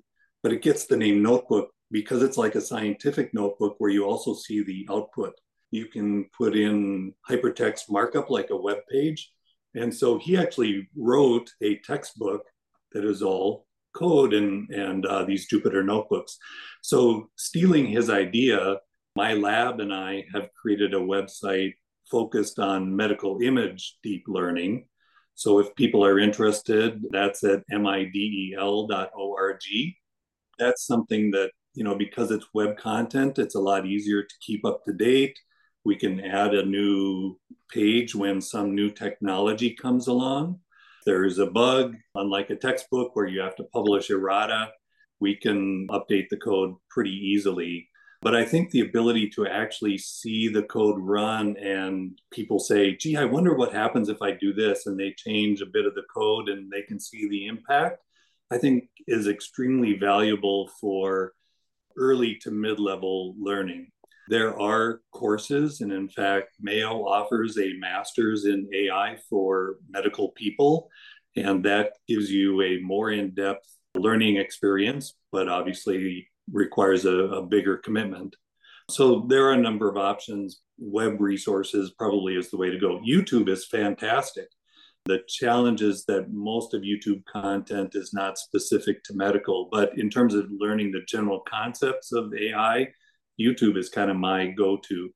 but 0.47 0.53
it 0.53 0.62
gets 0.62 0.87
the 0.87 0.97
name 0.97 1.25
notebook 1.25 1.71
because 1.91 2.23
it's 2.23 2.37
like 2.37 2.55
a 2.55 2.61
scientific 2.61 3.35
notebook 3.35 3.75
where 3.79 3.91
you 3.91 4.05
also 4.05 4.33
see 4.33 4.62
the 4.62 4.87
output. 4.88 5.35
You 5.73 5.87
can 5.87 6.26
put 6.38 6.55
in 6.55 7.15
hypertext 7.29 7.91
markup 7.91 8.31
like 8.31 8.50
a 8.50 8.57
web 8.57 8.79
page. 8.88 9.33
And 9.75 9.93
so 9.93 10.21
he 10.21 10.37
actually 10.37 10.88
wrote 10.97 11.50
a 11.62 11.79
textbook 11.79 12.45
that 12.93 13.05
is 13.05 13.23
all 13.23 13.67
code 13.93 14.35
and, 14.35 14.71
and 14.71 15.05
uh, 15.05 15.25
these 15.25 15.49
Jupyter 15.49 15.85
notebooks. 15.85 16.38
So, 16.81 17.29
stealing 17.37 17.87
his 17.87 18.09
idea, 18.09 18.76
my 19.17 19.35
lab 19.35 19.81
and 19.81 19.93
I 19.93 20.26
have 20.33 20.50
created 20.55 20.95
a 20.95 20.99
website 20.99 21.75
focused 22.09 22.61
on 22.61 22.95
medical 22.95 23.43
image 23.43 23.97
deep 24.05 24.26
learning. 24.29 24.87
So, 25.35 25.59
if 25.59 25.75
people 25.75 26.05
are 26.05 26.21
interested, 26.21 27.03
that's 27.11 27.43
at 27.43 27.65
midel.org 27.69 28.62
that's 30.58 30.86
something 30.86 31.30
that 31.32 31.50
you 31.75 31.84
know 31.84 31.94
because 31.94 32.30
it's 32.30 32.46
web 32.54 32.76
content 32.76 33.38
it's 33.38 33.54
a 33.54 33.60
lot 33.60 33.86
easier 33.86 34.22
to 34.22 34.34
keep 34.40 34.64
up 34.64 34.84
to 34.84 34.92
date. 34.92 35.38
We 35.84 35.96
can 35.96 36.20
add 36.20 36.52
a 36.54 36.64
new 36.64 37.38
page 37.70 38.14
when 38.14 38.40
some 38.40 38.75
new 38.75 38.90
technology 38.90 39.70
comes 39.70 40.08
along. 40.08 40.58
There's 41.04 41.38
a 41.38 41.46
bug 41.46 41.94
unlike 42.14 42.50
a 42.50 42.56
textbook 42.56 43.14
where 43.14 43.28
you 43.28 43.40
have 43.40 43.54
to 43.56 43.64
publish 43.64 44.10
errata. 44.10 44.72
We 45.20 45.36
can 45.36 45.86
update 45.88 46.28
the 46.28 46.38
code 46.38 46.75
pretty 46.90 47.12
easily. 47.12 47.88
But 48.22 48.34
i 48.34 48.44
think 48.44 48.70
the 48.70 48.80
ability 48.80 49.28
to 49.30 49.46
actually 49.46 49.98
see 49.98 50.48
the 50.48 50.64
code 50.64 50.96
run 50.98 51.56
and 51.58 52.18
people 52.32 52.58
say 52.58 52.96
gee 52.96 53.16
i 53.16 53.25
wonder 53.25 53.54
what 53.54 53.72
happens 53.72 54.08
if 54.08 54.20
i 54.22 54.32
do 54.32 54.52
this 54.52 54.86
and 54.86 54.98
they 54.98 55.12
change 55.16 55.60
a 55.60 55.66
bit 55.66 55.86
of 55.86 55.94
the 55.94 56.06
code 56.12 56.48
and 56.48 56.70
they 56.72 56.82
can 56.82 56.98
see 56.98 57.28
the 57.28 57.46
impact 57.46 58.00
I 58.50 58.59
think 58.59 58.88
is 59.07 59.26
extremely 59.26 59.99
valuable 59.99 60.69
for 60.81 61.33
early 61.97 62.37
to 62.43 62.50
mid 62.50 62.79
level 62.79 63.35
learning. 63.38 63.88
There 64.29 64.59
are 64.61 65.00
courses, 65.12 65.81
and 65.81 65.93
in 65.93 66.09
fact, 66.09 66.57
Mayo 66.61 67.07
offers 67.07 67.59
a 67.59 67.75
master's 67.79 68.45
in 68.45 68.69
AI 68.75 69.19
for 69.31 69.76
medical 69.88 70.31
people, 70.31 70.91
and 71.37 71.65
that 71.65 71.93
gives 72.09 72.31
you 72.31 72.61
a 72.62 72.81
more 72.81 73.11
in 73.11 73.35
depth 73.35 73.76
learning 73.95 74.37
experience, 74.37 75.15
but 75.31 75.49
obviously 75.49 76.29
requires 76.53 77.05
a, 77.05 77.12
a, 77.12 77.43
bigger 77.43 77.76
commitment. 77.76 78.37
So 78.91 79.26
there 79.29 79.47
are 79.47 79.53
a 79.53 79.57
number 79.57 79.88
of 79.88 79.97
options. 79.97 80.61
Web 80.79 81.21
resources 81.21 81.93
probably 81.99 82.35
is 82.35 82.50
the 82.50 82.57
way 82.57 82.71
to 82.71 82.79
go. 82.79 83.00
YouTube 83.00 83.49
is 83.49 83.67
fantastic. 83.67 84.49
The 85.06 85.22
challenge 85.28 85.82
is 85.82 86.04
that 86.06 86.32
most 86.32 86.75
of 86.75 86.82
YouTube 86.82 87.25
content 87.25 87.94
is 87.94 88.12
not 88.12 88.38
specific 88.38 89.04
to 89.04 89.14
medical, 89.14 89.68
but 89.70 89.96
in 89.96 90.10
terms 90.10 90.34
of 90.34 90.46
learning 90.50 90.90
the 90.90 91.02
general 91.06 91.40
concepts 91.48 92.12
of 92.12 92.32
AI, 92.34 92.88
YouTube 93.40 93.76
is 93.76 93.88
kind 93.88 94.10
of 94.10 94.16
my 94.16 94.48
go 94.48 94.76
to. 94.88 95.10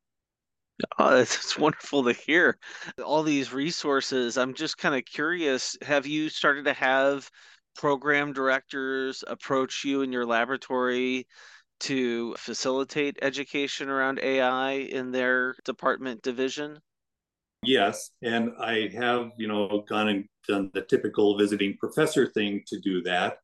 Oh, 0.98 1.16
it's 1.16 1.58
wonderful 1.58 2.04
to 2.04 2.12
hear 2.12 2.56
all 3.04 3.22
these 3.22 3.52
resources. 3.52 4.38
I'm 4.38 4.54
just 4.54 4.78
kind 4.78 4.94
of 4.94 5.04
curious. 5.04 5.76
Have 5.82 6.06
you 6.06 6.28
started 6.28 6.64
to 6.66 6.72
have 6.72 7.28
program 7.74 8.32
directors 8.32 9.24
approach 9.26 9.84
you 9.84 10.02
in 10.02 10.12
your 10.12 10.24
laboratory 10.24 11.26
to 11.80 12.34
facilitate 12.36 13.18
education 13.22 13.88
around 13.88 14.20
AI 14.20 14.72
in 14.72 15.10
their 15.10 15.54
department 15.64 16.22
division? 16.22 16.78
Yes, 17.62 18.10
and 18.22 18.52
I 18.58 18.88
have, 18.94 19.32
you 19.36 19.46
know, 19.46 19.84
gone 19.86 20.08
and 20.08 20.24
done 20.48 20.70
the 20.72 20.80
typical 20.80 21.36
visiting 21.36 21.76
professor 21.78 22.26
thing 22.26 22.62
to 22.68 22.80
do 22.80 23.02
that. 23.02 23.38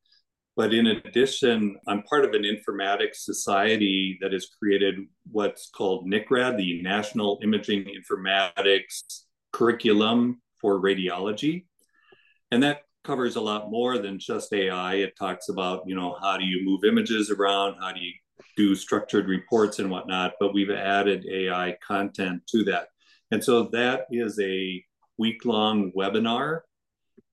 But 0.57 0.73
in 0.73 0.87
addition, 0.87 1.77
I'm 1.87 2.03
part 2.05 2.25
of 2.25 2.33
an 2.33 2.45
informatics 2.45 3.17
society 3.17 4.19
that 4.23 4.33
has 4.33 4.49
created 4.59 4.95
what's 5.31 5.69
called 5.69 6.07
NICRAD, 6.07 6.57
the 6.57 6.81
National 6.81 7.39
Imaging 7.43 7.85
Informatics 7.85 9.03
Curriculum 9.53 10.41
for 10.63 10.81
Radiology. 10.81 11.67
And 12.51 12.63
that 12.63 12.85
covers 13.05 13.37
a 13.37 13.41
lot 13.43 13.71
more 13.71 13.99
than 13.99 14.19
just 14.19 14.51
AI. 14.55 14.95
It 14.95 15.13
talks 15.19 15.51
about, 15.51 15.83
you 15.87 15.95
know, 15.95 16.17
how 16.23 16.39
do 16.39 16.45
you 16.47 16.65
move 16.65 16.85
images 16.85 17.31
around? 17.31 17.77
How 17.79 17.93
do 17.93 18.01
you 18.01 18.13
do 18.57 18.75
structured 18.75 19.29
reports 19.29 19.79
and 19.79 19.91
whatnot? 19.91 20.33
But 20.41 20.55
we've 20.55 20.71
added 20.71 21.27
AI 21.31 21.77
content 21.87 22.47
to 22.49 22.65
that. 22.65 22.89
And 23.31 23.43
so 23.43 23.65
that 23.73 24.07
is 24.11 24.39
a 24.41 24.85
week 25.19 25.45
long 25.45 25.93
webinar 25.97 26.61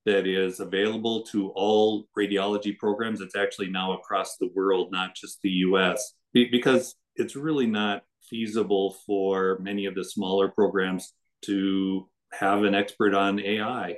that 0.05 0.27
is 0.27 0.59
available 0.59 1.23
to 1.23 1.49
all 1.49 2.05
radiology 2.17 2.77
programs. 2.77 3.21
It's 3.21 3.35
actually 3.35 3.69
now 3.69 3.93
across 3.93 4.37
the 4.37 4.49
world, 4.55 4.89
not 4.91 5.15
just 5.15 5.39
the 5.41 5.49
US, 5.49 6.13
because 6.33 6.95
it's 7.15 7.35
really 7.35 7.67
not 7.67 8.03
feasible 8.29 8.97
for 9.05 9.59
many 9.61 9.85
of 9.85 9.95
the 9.95 10.03
smaller 10.03 10.49
programs 10.49 11.13
to 11.45 12.09
have 12.33 12.63
an 12.63 12.73
expert 12.73 13.13
on 13.13 13.39
AI. 13.39 13.97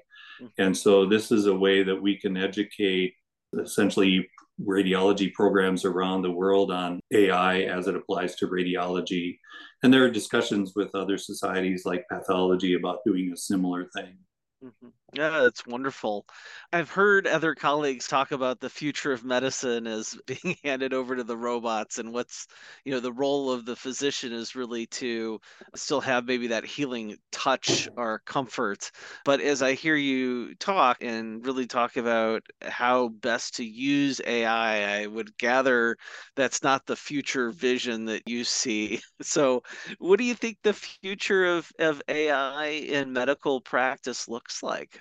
And 0.58 0.76
so 0.76 1.06
this 1.06 1.32
is 1.32 1.46
a 1.46 1.56
way 1.56 1.84
that 1.84 2.02
we 2.02 2.18
can 2.20 2.36
educate 2.36 3.14
essentially 3.58 4.28
radiology 4.62 5.34
programs 5.34 5.86
around 5.86 6.22
the 6.22 6.32
world 6.32 6.72
on 6.72 7.00
AI 7.14 7.62
as 7.62 7.88
it 7.88 7.96
applies 7.96 8.36
to 8.36 8.48
radiology. 8.48 9.40
And 9.86 9.94
there 9.94 10.04
are 10.04 10.10
discussions 10.10 10.74
with 10.76 10.96
other 10.96 11.16
societies 11.16 11.86
like 11.86 12.10
pathology 12.10 12.74
about 12.74 13.04
doing 13.06 13.32
a 13.32 13.38
similar 13.38 13.86
thing. 13.96 14.18
Mm-hmm. 14.66 14.88
Yeah, 15.14 15.30
that's 15.42 15.66
wonderful. 15.68 16.26
I've 16.74 16.90
heard 16.90 17.28
other 17.28 17.54
colleagues 17.56 18.08
talk 18.08 18.32
about 18.32 18.60
the 18.60 18.70
future 18.70 19.14
of 19.14 19.24
medicine 19.24 19.86
as 19.86 20.18
being 20.26 20.58
handed 20.64 20.94
over 20.94 21.16
to 21.16 21.24
the 21.24 21.38
robots, 21.38 22.00
and 22.00 22.12
what's, 22.12 22.48
you 22.84 22.92
know, 22.92 23.00
the 23.00 23.14
role 23.14 23.52
of 23.52 23.66
the 23.66 23.76
physician 23.76 24.34
is 24.34 24.56
really 24.56 24.88
to 24.88 25.40
still 25.76 26.02
have 26.02 26.26
maybe 26.26 26.48
that 26.48 26.66
healing 26.66 27.16
touch 27.32 27.88
or 27.96 28.24
comfort. 28.26 28.92
But 29.24 29.40
as 29.40 29.62
I 29.62 29.74
hear 29.74 29.96
you 29.96 30.56
talk 30.56 30.98
and 31.02 31.46
really 31.46 31.68
talk 31.68 31.96
about 31.98 32.44
how 32.62 33.10
best 33.10 33.56
to 33.58 33.64
use 33.66 34.20
AI, 34.26 35.02
I 35.04 35.06
would 35.08 35.38
gather 35.38 35.96
that's 36.36 36.64
not 36.64 36.86
the 36.86 36.96
future 36.96 37.52
vision 37.52 38.06
that 38.06 38.24
you 38.28 38.44
see. 38.44 39.02
So, 39.22 39.64
what 40.00 40.18
do 40.20 40.26
you 40.26 40.36
think 40.36 40.58
the 40.64 40.74
future 40.74 41.46
of, 41.46 41.72
of 41.80 42.02
AI 42.08 42.66
in 42.68 43.14
medical 43.14 43.62
practice 43.62 44.28
looks 44.28 44.55
like? 44.64 45.00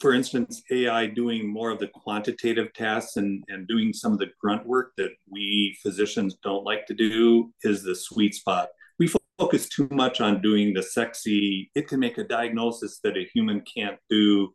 for 0.00 0.12
instance, 0.12 0.62
AI 0.70 1.06
doing 1.06 1.48
more 1.48 1.70
of 1.70 1.78
the 1.78 1.86
quantitative 1.88 2.72
tasks 2.72 3.16
and, 3.16 3.44
and 3.48 3.68
doing 3.68 3.92
some 3.92 4.12
of 4.12 4.18
the 4.18 4.30
grunt 4.40 4.66
work 4.66 4.92
that 4.96 5.10
we 5.30 5.76
physicians 5.80 6.36
don't 6.42 6.64
like 6.64 6.86
to 6.86 6.94
do 6.94 7.52
is 7.62 7.82
the 7.82 7.94
sweet 7.94 8.34
spot. 8.34 8.68
We 8.98 9.12
focus 9.38 9.68
too 9.68 9.88
much 9.92 10.20
on 10.20 10.42
doing 10.42 10.74
the 10.74 10.82
sexy, 10.82 11.70
it 11.74 11.86
can 11.86 12.00
make 12.00 12.18
a 12.18 12.24
diagnosis 12.24 12.98
that 13.04 13.16
a 13.16 13.28
human 13.32 13.62
can't 13.62 13.98
do. 14.10 14.54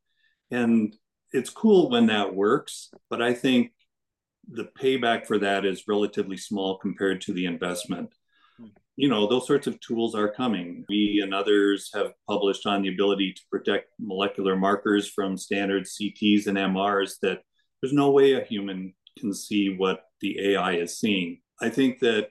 And 0.50 0.94
it's 1.32 1.50
cool 1.50 1.90
when 1.90 2.08
that 2.08 2.36
works, 2.36 2.90
but 3.10 3.22
I 3.22 3.34
think 3.34 3.72
the 4.50 4.70
payback 4.78 5.28
for 5.28 5.38
that 5.38 5.66
is 5.66 5.88
relatively 5.88 6.36
small 6.36 6.78
compared 6.78 7.22
to 7.22 7.34
the 7.34 7.46
investment 7.46 8.10
you 8.96 9.10
know, 9.10 9.28
those 9.28 9.48
sorts 9.48 9.68
of 9.68 9.80
tools 9.80 10.16
are 10.16 10.32
coming. 10.32 10.86
We 10.90 11.22
and 11.24 11.34
others 11.34 11.90
have 11.94 12.14
published 12.28 12.66
on 12.66 12.82
the 12.82 12.90
ability 12.90 13.34
to 13.34 13.42
protect 13.50 13.90
molecular 14.00 14.56
markers 14.56 15.10
from 15.10 15.38
standard 15.38 15.84
CTs 15.84 16.48
and 16.48 16.58
MRs 16.58 17.14
that 17.22 17.42
there's 17.82 17.94
no 17.94 18.12
way 18.12 18.34
a 18.34 18.44
human 18.44 18.94
can 19.18 19.34
see 19.34 19.76
what 19.76 20.04
the 20.22 20.52
AI 20.52 20.74
is 20.74 21.00
seeing. 21.00 21.40
I 21.62 21.70
think 21.70 22.00
that 22.00 22.30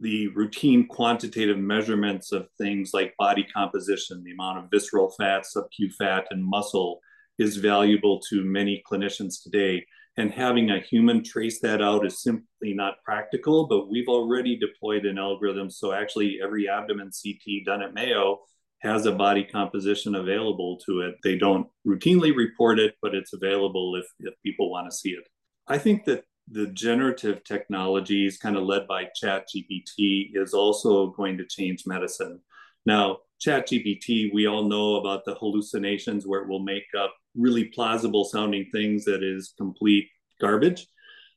the 0.00 0.28
routine 0.28 0.86
quantitative 0.86 1.58
measurements 1.58 2.32
of 2.32 2.48
things 2.58 2.90
like 2.92 3.14
body 3.18 3.46
composition, 3.54 4.22
the 4.22 4.32
amount 4.32 4.58
of 4.58 4.70
visceral 4.70 5.10
fat, 5.18 5.44
subcu 5.44 5.92
fat, 5.98 6.26
and 6.30 6.44
muscle 6.44 7.00
is 7.38 7.56
valuable 7.56 8.20
to 8.28 8.44
many 8.44 8.82
clinicians 8.90 9.42
today 9.42 9.84
and 10.18 10.32
having 10.32 10.70
a 10.70 10.80
human 10.80 11.22
trace 11.22 11.60
that 11.60 11.80
out 11.80 12.04
is 12.04 12.22
simply 12.22 12.74
not 12.74 13.02
practical 13.04 13.68
but 13.68 13.88
we've 13.88 14.08
already 14.08 14.58
deployed 14.58 15.06
an 15.06 15.16
algorithm. 15.16 15.70
So 15.70 15.92
actually 15.92 16.40
every 16.42 16.68
abdomen 16.68 17.10
ct 17.10 17.64
done 17.64 17.82
at 17.82 17.94
mayo 17.94 18.40
has 18.82 19.06
a 19.06 19.12
body 19.12 19.44
composition 19.44 20.16
available 20.16 20.78
to 20.86 21.00
it. 21.00 21.14
They 21.24 21.36
don't 21.36 21.66
routinely 21.86 22.36
report 22.36 22.78
it 22.78 22.96
but 23.00 23.14
it's 23.14 23.32
available 23.32 23.94
if, 23.94 24.06
if 24.20 24.34
people 24.44 24.70
want 24.70 24.90
to 24.90 24.96
see 24.96 25.10
it. 25.10 25.26
I 25.68 25.78
think 25.78 26.04
that 26.06 26.24
the 26.50 26.66
generative 26.66 27.44
technologies 27.44 28.38
kind 28.38 28.56
of 28.56 28.64
led 28.64 28.88
by 28.88 29.06
chat 29.14 29.46
gpt 29.54 30.30
is 30.34 30.52
also 30.52 31.08
going 31.08 31.38
to 31.38 31.46
change 31.46 31.84
medicine. 31.86 32.40
Now 32.84 33.18
chat 33.38 33.68
gpt 33.68 34.32
we 34.32 34.46
all 34.46 34.64
know 34.64 34.96
about 34.96 35.24
the 35.24 35.34
hallucinations 35.34 36.26
where 36.26 36.42
it 36.42 36.48
will 36.48 36.58
make 36.58 36.86
up 36.98 37.14
really 37.34 37.64
plausible 37.66 38.24
sounding 38.24 38.66
things 38.72 39.04
that 39.04 39.22
is 39.22 39.54
complete 39.56 40.08
garbage. 40.40 40.86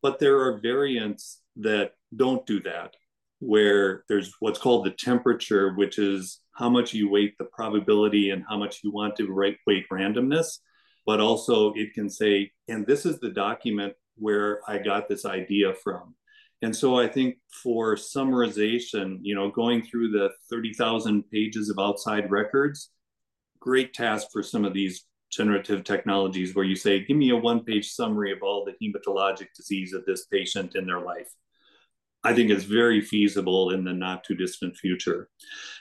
But 0.02 0.20
there 0.20 0.40
are 0.42 0.60
variants 0.60 1.42
that 1.58 1.92
don't 2.16 2.46
do 2.46 2.62
that, 2.64 2.96
where 3.40 4.04
there's 4.10 4.34
what's 4.40 4.60
called 4.60 4.86
the 4.86 4.92
temperature, 4.92 5.74
which 5.74 6.00
is 6.00 6.40
how 6.54 6.70
much 6.70 6.94
you 6.94 7.10
weight 7.10 7.38
the 7.38 7.46
probability 7.46 8.32
and 8.32 8.44
how 8.50 8.58
much 8.58 8.80
you 8.84 8.92
want 8.92 9.16
to 9.18 9.56
weight 9.68 9.86
randomness. 9.92 10.58
But 11.06 11.20
also, 11.20 11.74
it 11.74 11.94
can 11.94 12.10
say, 12.10 12.52
and 12.68 12.86
this 12.86 13.06
is 13.06 13.20
the 13.20 13.30
document 13.32 13.94
where 14.16 14.60
I 14.68 14.78
got 14.78 15.08
this 15.08 15.26
idea 15.26 15.74
from. 15.74 16.16
And 16.62 16.76
so 16.76 17.00
I 17.00 17.08
think 17.08 17.38
for 17.64 17.96
summarization, 17.96 19.18
you 19.22 19.34
know, 19.34 19.50
going 19.50 19.82
through 19.84 20.12
the 20.12 20.30
30,000 20.50 21.24
pages 21.32 21.70
of 21.70 21.80
outside 21.80 22.30
records, 22.30 22.92
great 23.60 23.94
task 23.94 24.28
for 24.32 24.44
some 24.44 24.64
of 24.64 24.74
these 24.74 25.06
generative 25.32 25.84
technologies 25.84 26.54
where 26.54 26.66
you 26.66 26.76
say, 26.76 27.04
give 27.04 27.18
me 27.18 27.30
a 27.30 27.36
one 27.36 27.64
page 27.64 27.92
summary 27.92 28.32
of 28.32 28.40
all 28.44 28.66
the 28.66 28.76
hematologic 28.82 29.48
disease 29.56 29.94
of 29.94 30.06
this 30.06 30.26
patient 30.26 30.76
in 30.76 30.86
their 30.86 31.00
life. 31.00 31.30
I 32.24 32.36
think 32.36 32.52
it's 32.52 32.66
very 32.66 33.02
feasible 33.02 33.72
in 33.72 33.84
the 33.84 33.94
not 33.94 34.24
too 34.24 34.36
distant 34.36 34.78
future. 34.78 35.30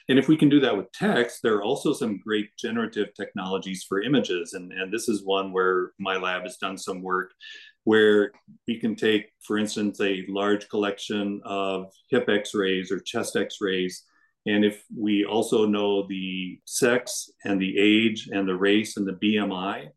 And 0.09 0.19
if 0.19 0.27
we 0.27 0.39
can 0.39 0.49
do 0.49 0.61
that 0.61 0.75
with 0.75 0.91
text, 0.93 1.41
there 1.43 1.57
are 1.57 1.63
also 1.63 1.93
some 1.93 2.19
great 2.19 2.49
generative 2.59 3.09
technologies 3.15 3.85
for 3.87 4.01
images. 4.01 4.55
And, 4.55 4.73
and 4.73 4.91
this 4.91 5.09
is 5.09 5.23
one 5.23 5.53
where 5.53 5.93
my 5.99 6.17
lab 6.17 6.45
has 6.45 6.57
done 6.57 6.79
some 6.79 7.03
work 7.03 7.33
where 7.85 8.33
we 8.69 8.79
can 8.79 8.95
take, 8.95 9.31
for 9.43 9.59
instance, 9.59 10.01
a 10.01 10.25
large 10.29 10.69
collection 10.69 11.41
of 11.45 11.93
hip 12.11 12.29
x 12.29 12.55
rays 12.55 12.93
or 12.93 13.01
chest 13.01 13.37
x 13.37 13.57
rays 13.61 14.05
and 14.47 14.65
if 14.65 14.83
we 14.97 15.25
also 15.25 15.67
know 15.67 16.07
the 16.07 16.59
sex 16.65 17.31
and 17.45 17.61
the 17.61 17.79
age 17.79 18.29
and 18.33 18.49
the 18.49 18.57
race 18.57 18.97
and 18.97 19.07
the 19.07 19.13
BMI, 19.13 19.89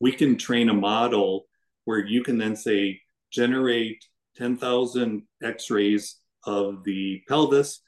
we 0.00 0.12
can 0.12 0.36
train 0.36 0.68
a 0.68 0.74
model 0.74 1.46
where 1.84 2.04
you 2.04 2.22
can 2.22 2.36
then 2.36 2.54
say, 2.54 3.00
generate 3.32 4.04
10,000 4.36 5.22
x 5.42 5.70
rays 5.70 6.16
of 6.44 6.84
the 6.84 7.22
pelvis 7.28 7.80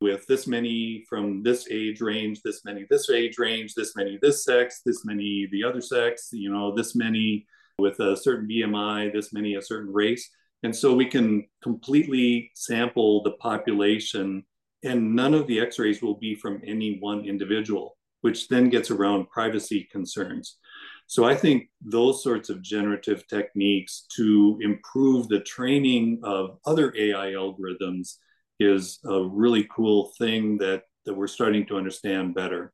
with 0.00 0.24
this 0.28 0.46
many 0.46 1.04
from 1.08 1.42
this 1.42 1.68
age 1.70 2.00
range, 2.00 2.40
this 2.42 2.64
many 2.64 2.86
this 2.88 3.10
age 3.10 3.36
range, 3.36 3.74
this 3.74 3.96
many 3.96 4.16
this 4.22 4.44
sex, 4.44 4.80
this 4.86 5.04
many 5.04 5.48
the 5.50 5.64
other 5.64 5.80
sex, 5.80 6.28
you 6.32 6.52
know, 6.52 6.74
this 6.74 6.94
many 6.94 7.46
with 7.78 8.00
a 8.00 8.16
certain 8.16 8.48
BMI, 8.48 9.12
this 9.12 9.32
many 9.32 9.54
a 9.54 9.62
certain 9.62 9.92
race. 9.92 10.28
And 10.62 10.74
so 10.74 10.94
we 10.94 11.06
can 11.06 11.46
completely 11.62 12.50
sample 12.54 13.22
the 13.22 13.32
population 13.32 14.44
and 14.84 15.14
none 15.14 15.34
of 15.34 15.46
the 15.46 15.60
x-rays 15.60 16.02
will 16.02 16.14
be 16.14 16.34
from 16.34 16.62
any 16.66 16.98
one 17.00 17.24
individual 17.24 17.96
which 18.20 18.48
then 18.48 18.68
gets 18.68 18.90
around 18.90 19.28
privacy 19.30 19.88
concerns 19.90 20.58
so 21.06 21.24
i 21.24 21.34
think 21.34 21.68
those 21.80 22.22
sorts 22.22 22.48
of 22.48 22.62
generative 22.62 23.26
techniques 23.26 24.06
to 24.14 24.58
improve 24.62 25.28
the 25.28 25.40
training 25.40 26.20
of 26.22 26.58
other 26.66 26.94
ai 26.96 27.32
algorithms 27.32 28.16
is 28.60 28.98
a 29.04 29.22
really 29.22 29.66
cool 29.74 30.12
thing 30.18 30.56
that 30.58 30.82
that 31.04 31.14
we're 31.14 31.26
starting 31.26 31.66
to 31.66 31.76
understand 31.76 32.34
better 32.34 32.72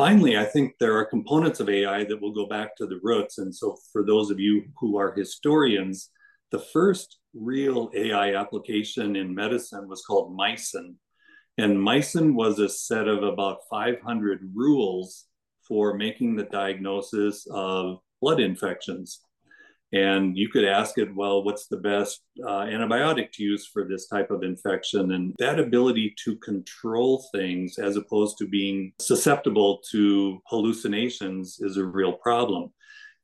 finally 0.00 0.38
i 0.38 0.44
think 0.44 0.72
there 0.80 0.96
are 0.96 1.04
components 1.04 1.60
of 1.60 1.68
ai 1.68 2.04
that 2.04 2.20
will 2.20 2.32
go 2.32 2.46
back 2.46 2.74
to 2.74 2.86
the 2.86 2.98
roots 3.02 3.38
and 3.38 3.54
so 3.54 3.76
for 3.92 4.02
those 4.04 4.30
of 4.30 4.40
you 4.40 4.64
who 4.78 4.96
are 4.96 5.12
historians 5.12 6.10
the 6.52 6.58
first 6.58 7.18
real 7.34 7.90
ai 7.94 8.34
application 8.34 9.14
in 9.14 9.34
medicine 9.34 9.86
was 9.88 10.02
called 10.02 10.36
mycin 10.36 10.94
and 11.58 11.76
MyCin 11.76 12.32
was 12.32 12.58
a 12.58 12.70
set 12.70 13.06
of 13.06 13.22
about 13.22 13.58
500 13.68 14.50
rules 14.54 15.26
for 15.60 15.94
making 15.94 16.34
the 16.34 16.44
diagnosis 16.44 17.46
of 17.50 17.98
blood 18.22 18.40
infections. 18.40 19.20
And 19.92 20.36
you 20.36 20.48
could 20.48 20.64
ask 20.64 20.98
it, 20.98 21.14
well, 21.14 21.42
what's 21.42 21.66
the 21.66 21.76
best 21.76 22.20
uh, 22.44 22.60
antibiotic 22.60 23.32
to 23.32 23.42
use 23.42 23.66
for 23.66 23.88
this 23.88 24.06
type 24.06 24.30
of 24.30 24.44
infection? 24.44 25.12
And 25.12 25.34
that 25.38 25.58
ability 25.58 26.14
to 26.24 26.36
control 26.36 27.24
things 27.32 27.76
as 27.78 27.96
opposed 27.96 28.38
to 28.38 28.46
being 28.46 28.92
susceptible 29.00 29.80
to 29.90 30.40
hallucinations 30.46 31.58
is 31.60 31.76
a 31.76 31.84
real 31.84 32.12
problem. 32.12 32.70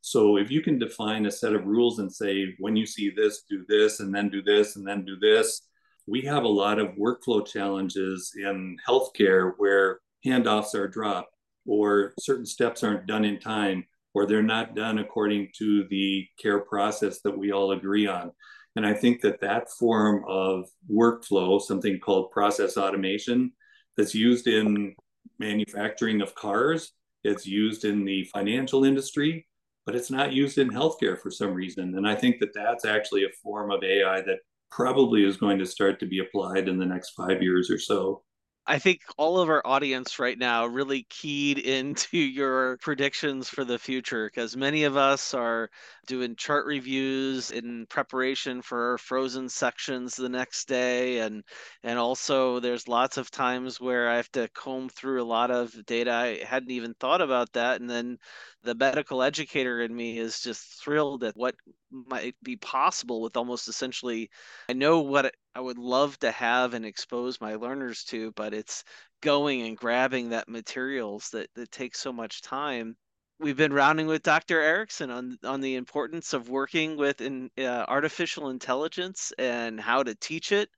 So 0.00 0.38
if 0.38 0.50
you 0.50 0.60
can 0.60 0.78
define 0.78 1.26
a 1.26 1.30
set 1.30 1.52
of 1.52 1.66
rules 1.66 2.00
and 2.00 2.12
say, 2.12 2.54
when 2.58 2.76
you 2.76 2.86
see 2.86 3.10
this, 3.10 3.42
do 3.48 3.64
this, 3.68 4.00
and 4.00 4.14
then 4.14 4.28
do 4.28 4.42
this, 4.42 4.76
and 4.76 4.86
then 4.86 5.04
do 5.04 5.16
this, 5.20 5.62
we 6.06 6.20
have 6.22 6.44
a 6.44 6.48
lot 6.48 6.78
of 6.78 6.94
workflow 6.94 7.46
challenges 7.46 8.32
in 8.36 8.76
healthcare 8.88 9.52
where 9.56 10.00
handoffs 10.24 10.74
are 10.74 10.88
dropped 10.88 11.34
or 11.66 12.14
certain 12.20 12.46
steps 12.46 12.84
aren't 12.84 13.06
done 13.06 13.24
in 13.24 13.40
time 13.40 13.84
or 14.16 14.24
they're 14.24 14.42
not 14.42 14.74
done 14.74 14.96
according 14.96 15.46
to 15.58 15.84
the 15.90 16.26
care 16.40 16.60
process 16.60 17.20
that 17.20 17.36
we 17.36 17.52
all 17.52 17.72
agree 17.72 18.06
on. 18.06 18.32
And 18.74 18.86
I 18.86 18.94
think 18.94 19.20
that 19.20 19.42
that 19.42 19.70
form 19.78 20.24
of 20.26 20.64
workflow, 20.90 21.60
something 21.60 22.00
called 22.00 22.30
process 22.30 22.78
automation, 22.78 23.52
that's 23.94 24.14
used 24.14 24.46
in 24.46 24.94
manufacturing 25.38 26.22
of 26.22 26.34
cars, 26.34 26.92
it's 27.24 27.46
used 27.46 27.84
in 27.84 28.06
the 28.06 28.24
financial 28.32 28.84
industry, 28.84 29.46
but 29.84 29.94
it's 29.94 30.10
not 30.10 30.32
used 30.32 30.56
in 30.56 30.70
healthcare 30.70 31.20
for 31.20 31.30
some 31.30 31.52
reason. 31.52 31.94
And 31.98 32.08
I 32.08 32.14
think 32.14 32.40
that 32.40 32.54
that's 32.54 32.86
actually 32.86 33.24
a 33.24 33.36
form 33.42 33.70
of 33.70 33.84
AI 33.84 34.22
that 34.22 34.38
probably 34.70 35.26
is 35.26 35.36
going 35.36 35.58
to 35.58 35.66
start 35.66 36.00
to 36.00 36.06
be 36.06 36.20
applied 36.20 36.68
in 36.68 36.78
the 36.78 36.86
next 36.86 37.10
five 37.10 37.42
years 37.42 37.70
or 37.70 37.78
so. 37.78 38.22
I 38.68 38.78
think 38.80 39.02
all 39.16 39.38
of 39.38 39.48
our 39.48 39.62
audience 39.64 40.18
right 40.18 40.36
now 40.36 40.66
really 40.66 41.04
keyed 41.08 41.58
into 41.58 42.18
your 42.18 42.78
predictions 42.78 43.48
for 43.48 43.64
the 43.64 43.78
future 43.78 44.26
because 44.26 44.56
many 44.56 44.84
of 44.84 44.96
us 44.96 45.34
are 45.34 45.70
doing 46.08 46.34
chart 46.34 46.66
reviews 46.66 47.52
in 47.52 47.86
preparation 47.86 48.62
for 48.62 48.98
frozen 48.98 49.48
sections 49.48 50.16
the 50.16 50.28
next 50.28 50.66
day 50.66 51.18
and 51.20 51.44
and 51.84 51.98
also 51.98 52.58
there's 52.58 52.88
lots 52.88 53.16
of 53.18 53.30
times 53.30 53.80
where 53.80 54.08
I 54.08 54.16
have 54.16 54.30
to 54.32 54.48
comb 54.48 54.88
through 54.88 55.22
a 55.22 55.24
lot 55.24 55.50
of 55.52 55.72
data 55.86 56.12
I 56.12 56.44
hadn't 56.44 56.72
even 56.72 56.94
thought 56.94 57.20
about 57.20 57.52
that 57.52 57.80
and 57.80 57.88
then 57.88 58.18
the 58.64 58.74
medical 58.74 59.22
educator 59.22 59.80
in 59.80 59.94
me 59.94 60.18
is 60.18 60.40
just 60.40 60.82
thrilled 60.82 61.22
at 61.24 61.36
what 61.36 61.54
might 61.90 62.34
be 62.42 62.56
possible 62.56 63.20
with 63.20 63.36
almost 63.36 63.68
essentially 63.68 64.30
I 64.68 64.72
know 64.72 65.00
what 65.00 65.34
I 65.54 65.60
would 65.60 65.78
love 65.78 66.18
to 66.20 66.30
have 66.30 66.74
and 66.74 66.84
expose 66.84 67.40
my 67.40 67.54
learners 67.54 68.04
to, 68.04 68.32
but 68.32 68.52
it's 68.52 68.84
going 69.22 69.62
and 69.62 69.76
grabbing 69.76 70.30
that 70.30 70.48
materials 70.48 71.30
that, 71.30 71.48
that 71.54 71.70
takes 71.70 71.98
so 71.98 72.12
much 72.12 72.42
time. 72.42 72.96
We've 73.38 73.56
been 73.56 73.72
rounding 73.72 74.06
with 74.06 74.22
Dr. 74.22 74.60
Erickson 74.60 75.10
on 75.10 75.38
on 75.44 75.60
the 75.60 75.74
importance 75.74 76.32
of 76.32 76.48
working 76.48 76.96
with 76.96 77.20
in, 77.20 77.50
uh, 77.58 77.84
artificial 77.86 78.48
intelligence 78.48 79.32
and 79.38 79.78
how 79.78 80.02
to 80.02 80.14
teach 80.14 80.52
it. 80.52 80.70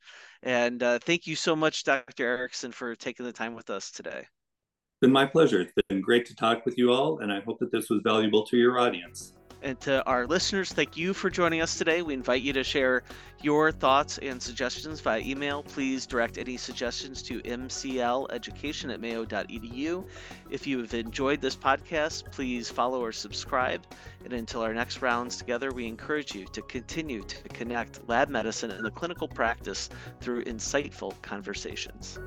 And 0.42 0.82
uh, 0.82 0.98
thank 1.00 1.26
you 1.26 1.36
so 1.36 1.56
much, 1.56 1.84
Dr. 1.84 2.26
Erickson, 2.26 2.72
for 2.72 2.94
taking 2.94 3.26
the 3.26 3.32
time 3.32 3.54
with 3.54 3.70
us 3.70 3.90
today. 3.90 4.20
It's 4.20 5.00
been 5.00 5.12
my 5.12 5.26
pleasure. 5.26 5.60
It's 5.60 5.72
been 5.88 6.00
great 6.00 6.26
to 6.26 6.34
talk 6.34 6.64
with 6.64 6.76
you 6.76 6.92
all, 6.92 7.20
and 7.20 7.32
I 7.32 7.40
hope 7.40 7.60
that 7.60 7.70
this 7.70 7.88
was 7.88 8.00
valuable 8.02 8.44
to 8.46 8.56
your 8.56 8.78
audience. 8.78 9.32
And 9.62 9.78
to 9.80 10.04
our 10.06 10.26
listeners, 10.26 10.72
thank 10.72 10.96
you 10.96 11.12
for 11.12 11.30
joining 11.30 11.60
us 11.60 11.76
today. 11.76 12.02
We 12.02 12.14
invite 12.14 12.42
you 12.42 12.52
to 12.52 12.62
share 12.62 13.02
your 13.40 13.72
thoughts 13.72 14.18
and 14.18 14.40
suggestions 14.40 15.00
via 15.00 15.20
email. 15.20 15.62
Please 15.62 16.06
direct 16.06 16.38
any 16.38 16.56
suggestions 16.56 17.22
to 17.24 17.40
mcleducation 17.42 18.92
at 18.92 19.00
mayo.edu. 19.00 20.04
If 20.50 20.66
you 20.66 20.78
have 20.78 20.94
enjoyed 20.94 21.40
this 21.40 21.56
podcast, 21.56 22.30
please 22.30 22.70
follow 22.70 23.02
or 23.02 23.12
subscribe. 23.12 23.84
And 24.24 24.32
until 24.32 24.62
our 24.62 24.74
next 24.74 25.02
rounds 25.02 25.36
together, 25.36 25.72
we 25.72 25.86
encourage 25.86 26.34
you 26.34 26.46
to 26.46 26.62
continue 26.62 27.22
to 27.22 27.48
connect 27.48 28.08
lab 28.08 28.28
medicine 28.28 28.70
and 28.70 28.84
the 28.84 28.90
clinical 28.90 29.26
practice 29.26 29.88
through 30.20 30.44
insightful 30.44 31.20
conversations. 31.22 32.18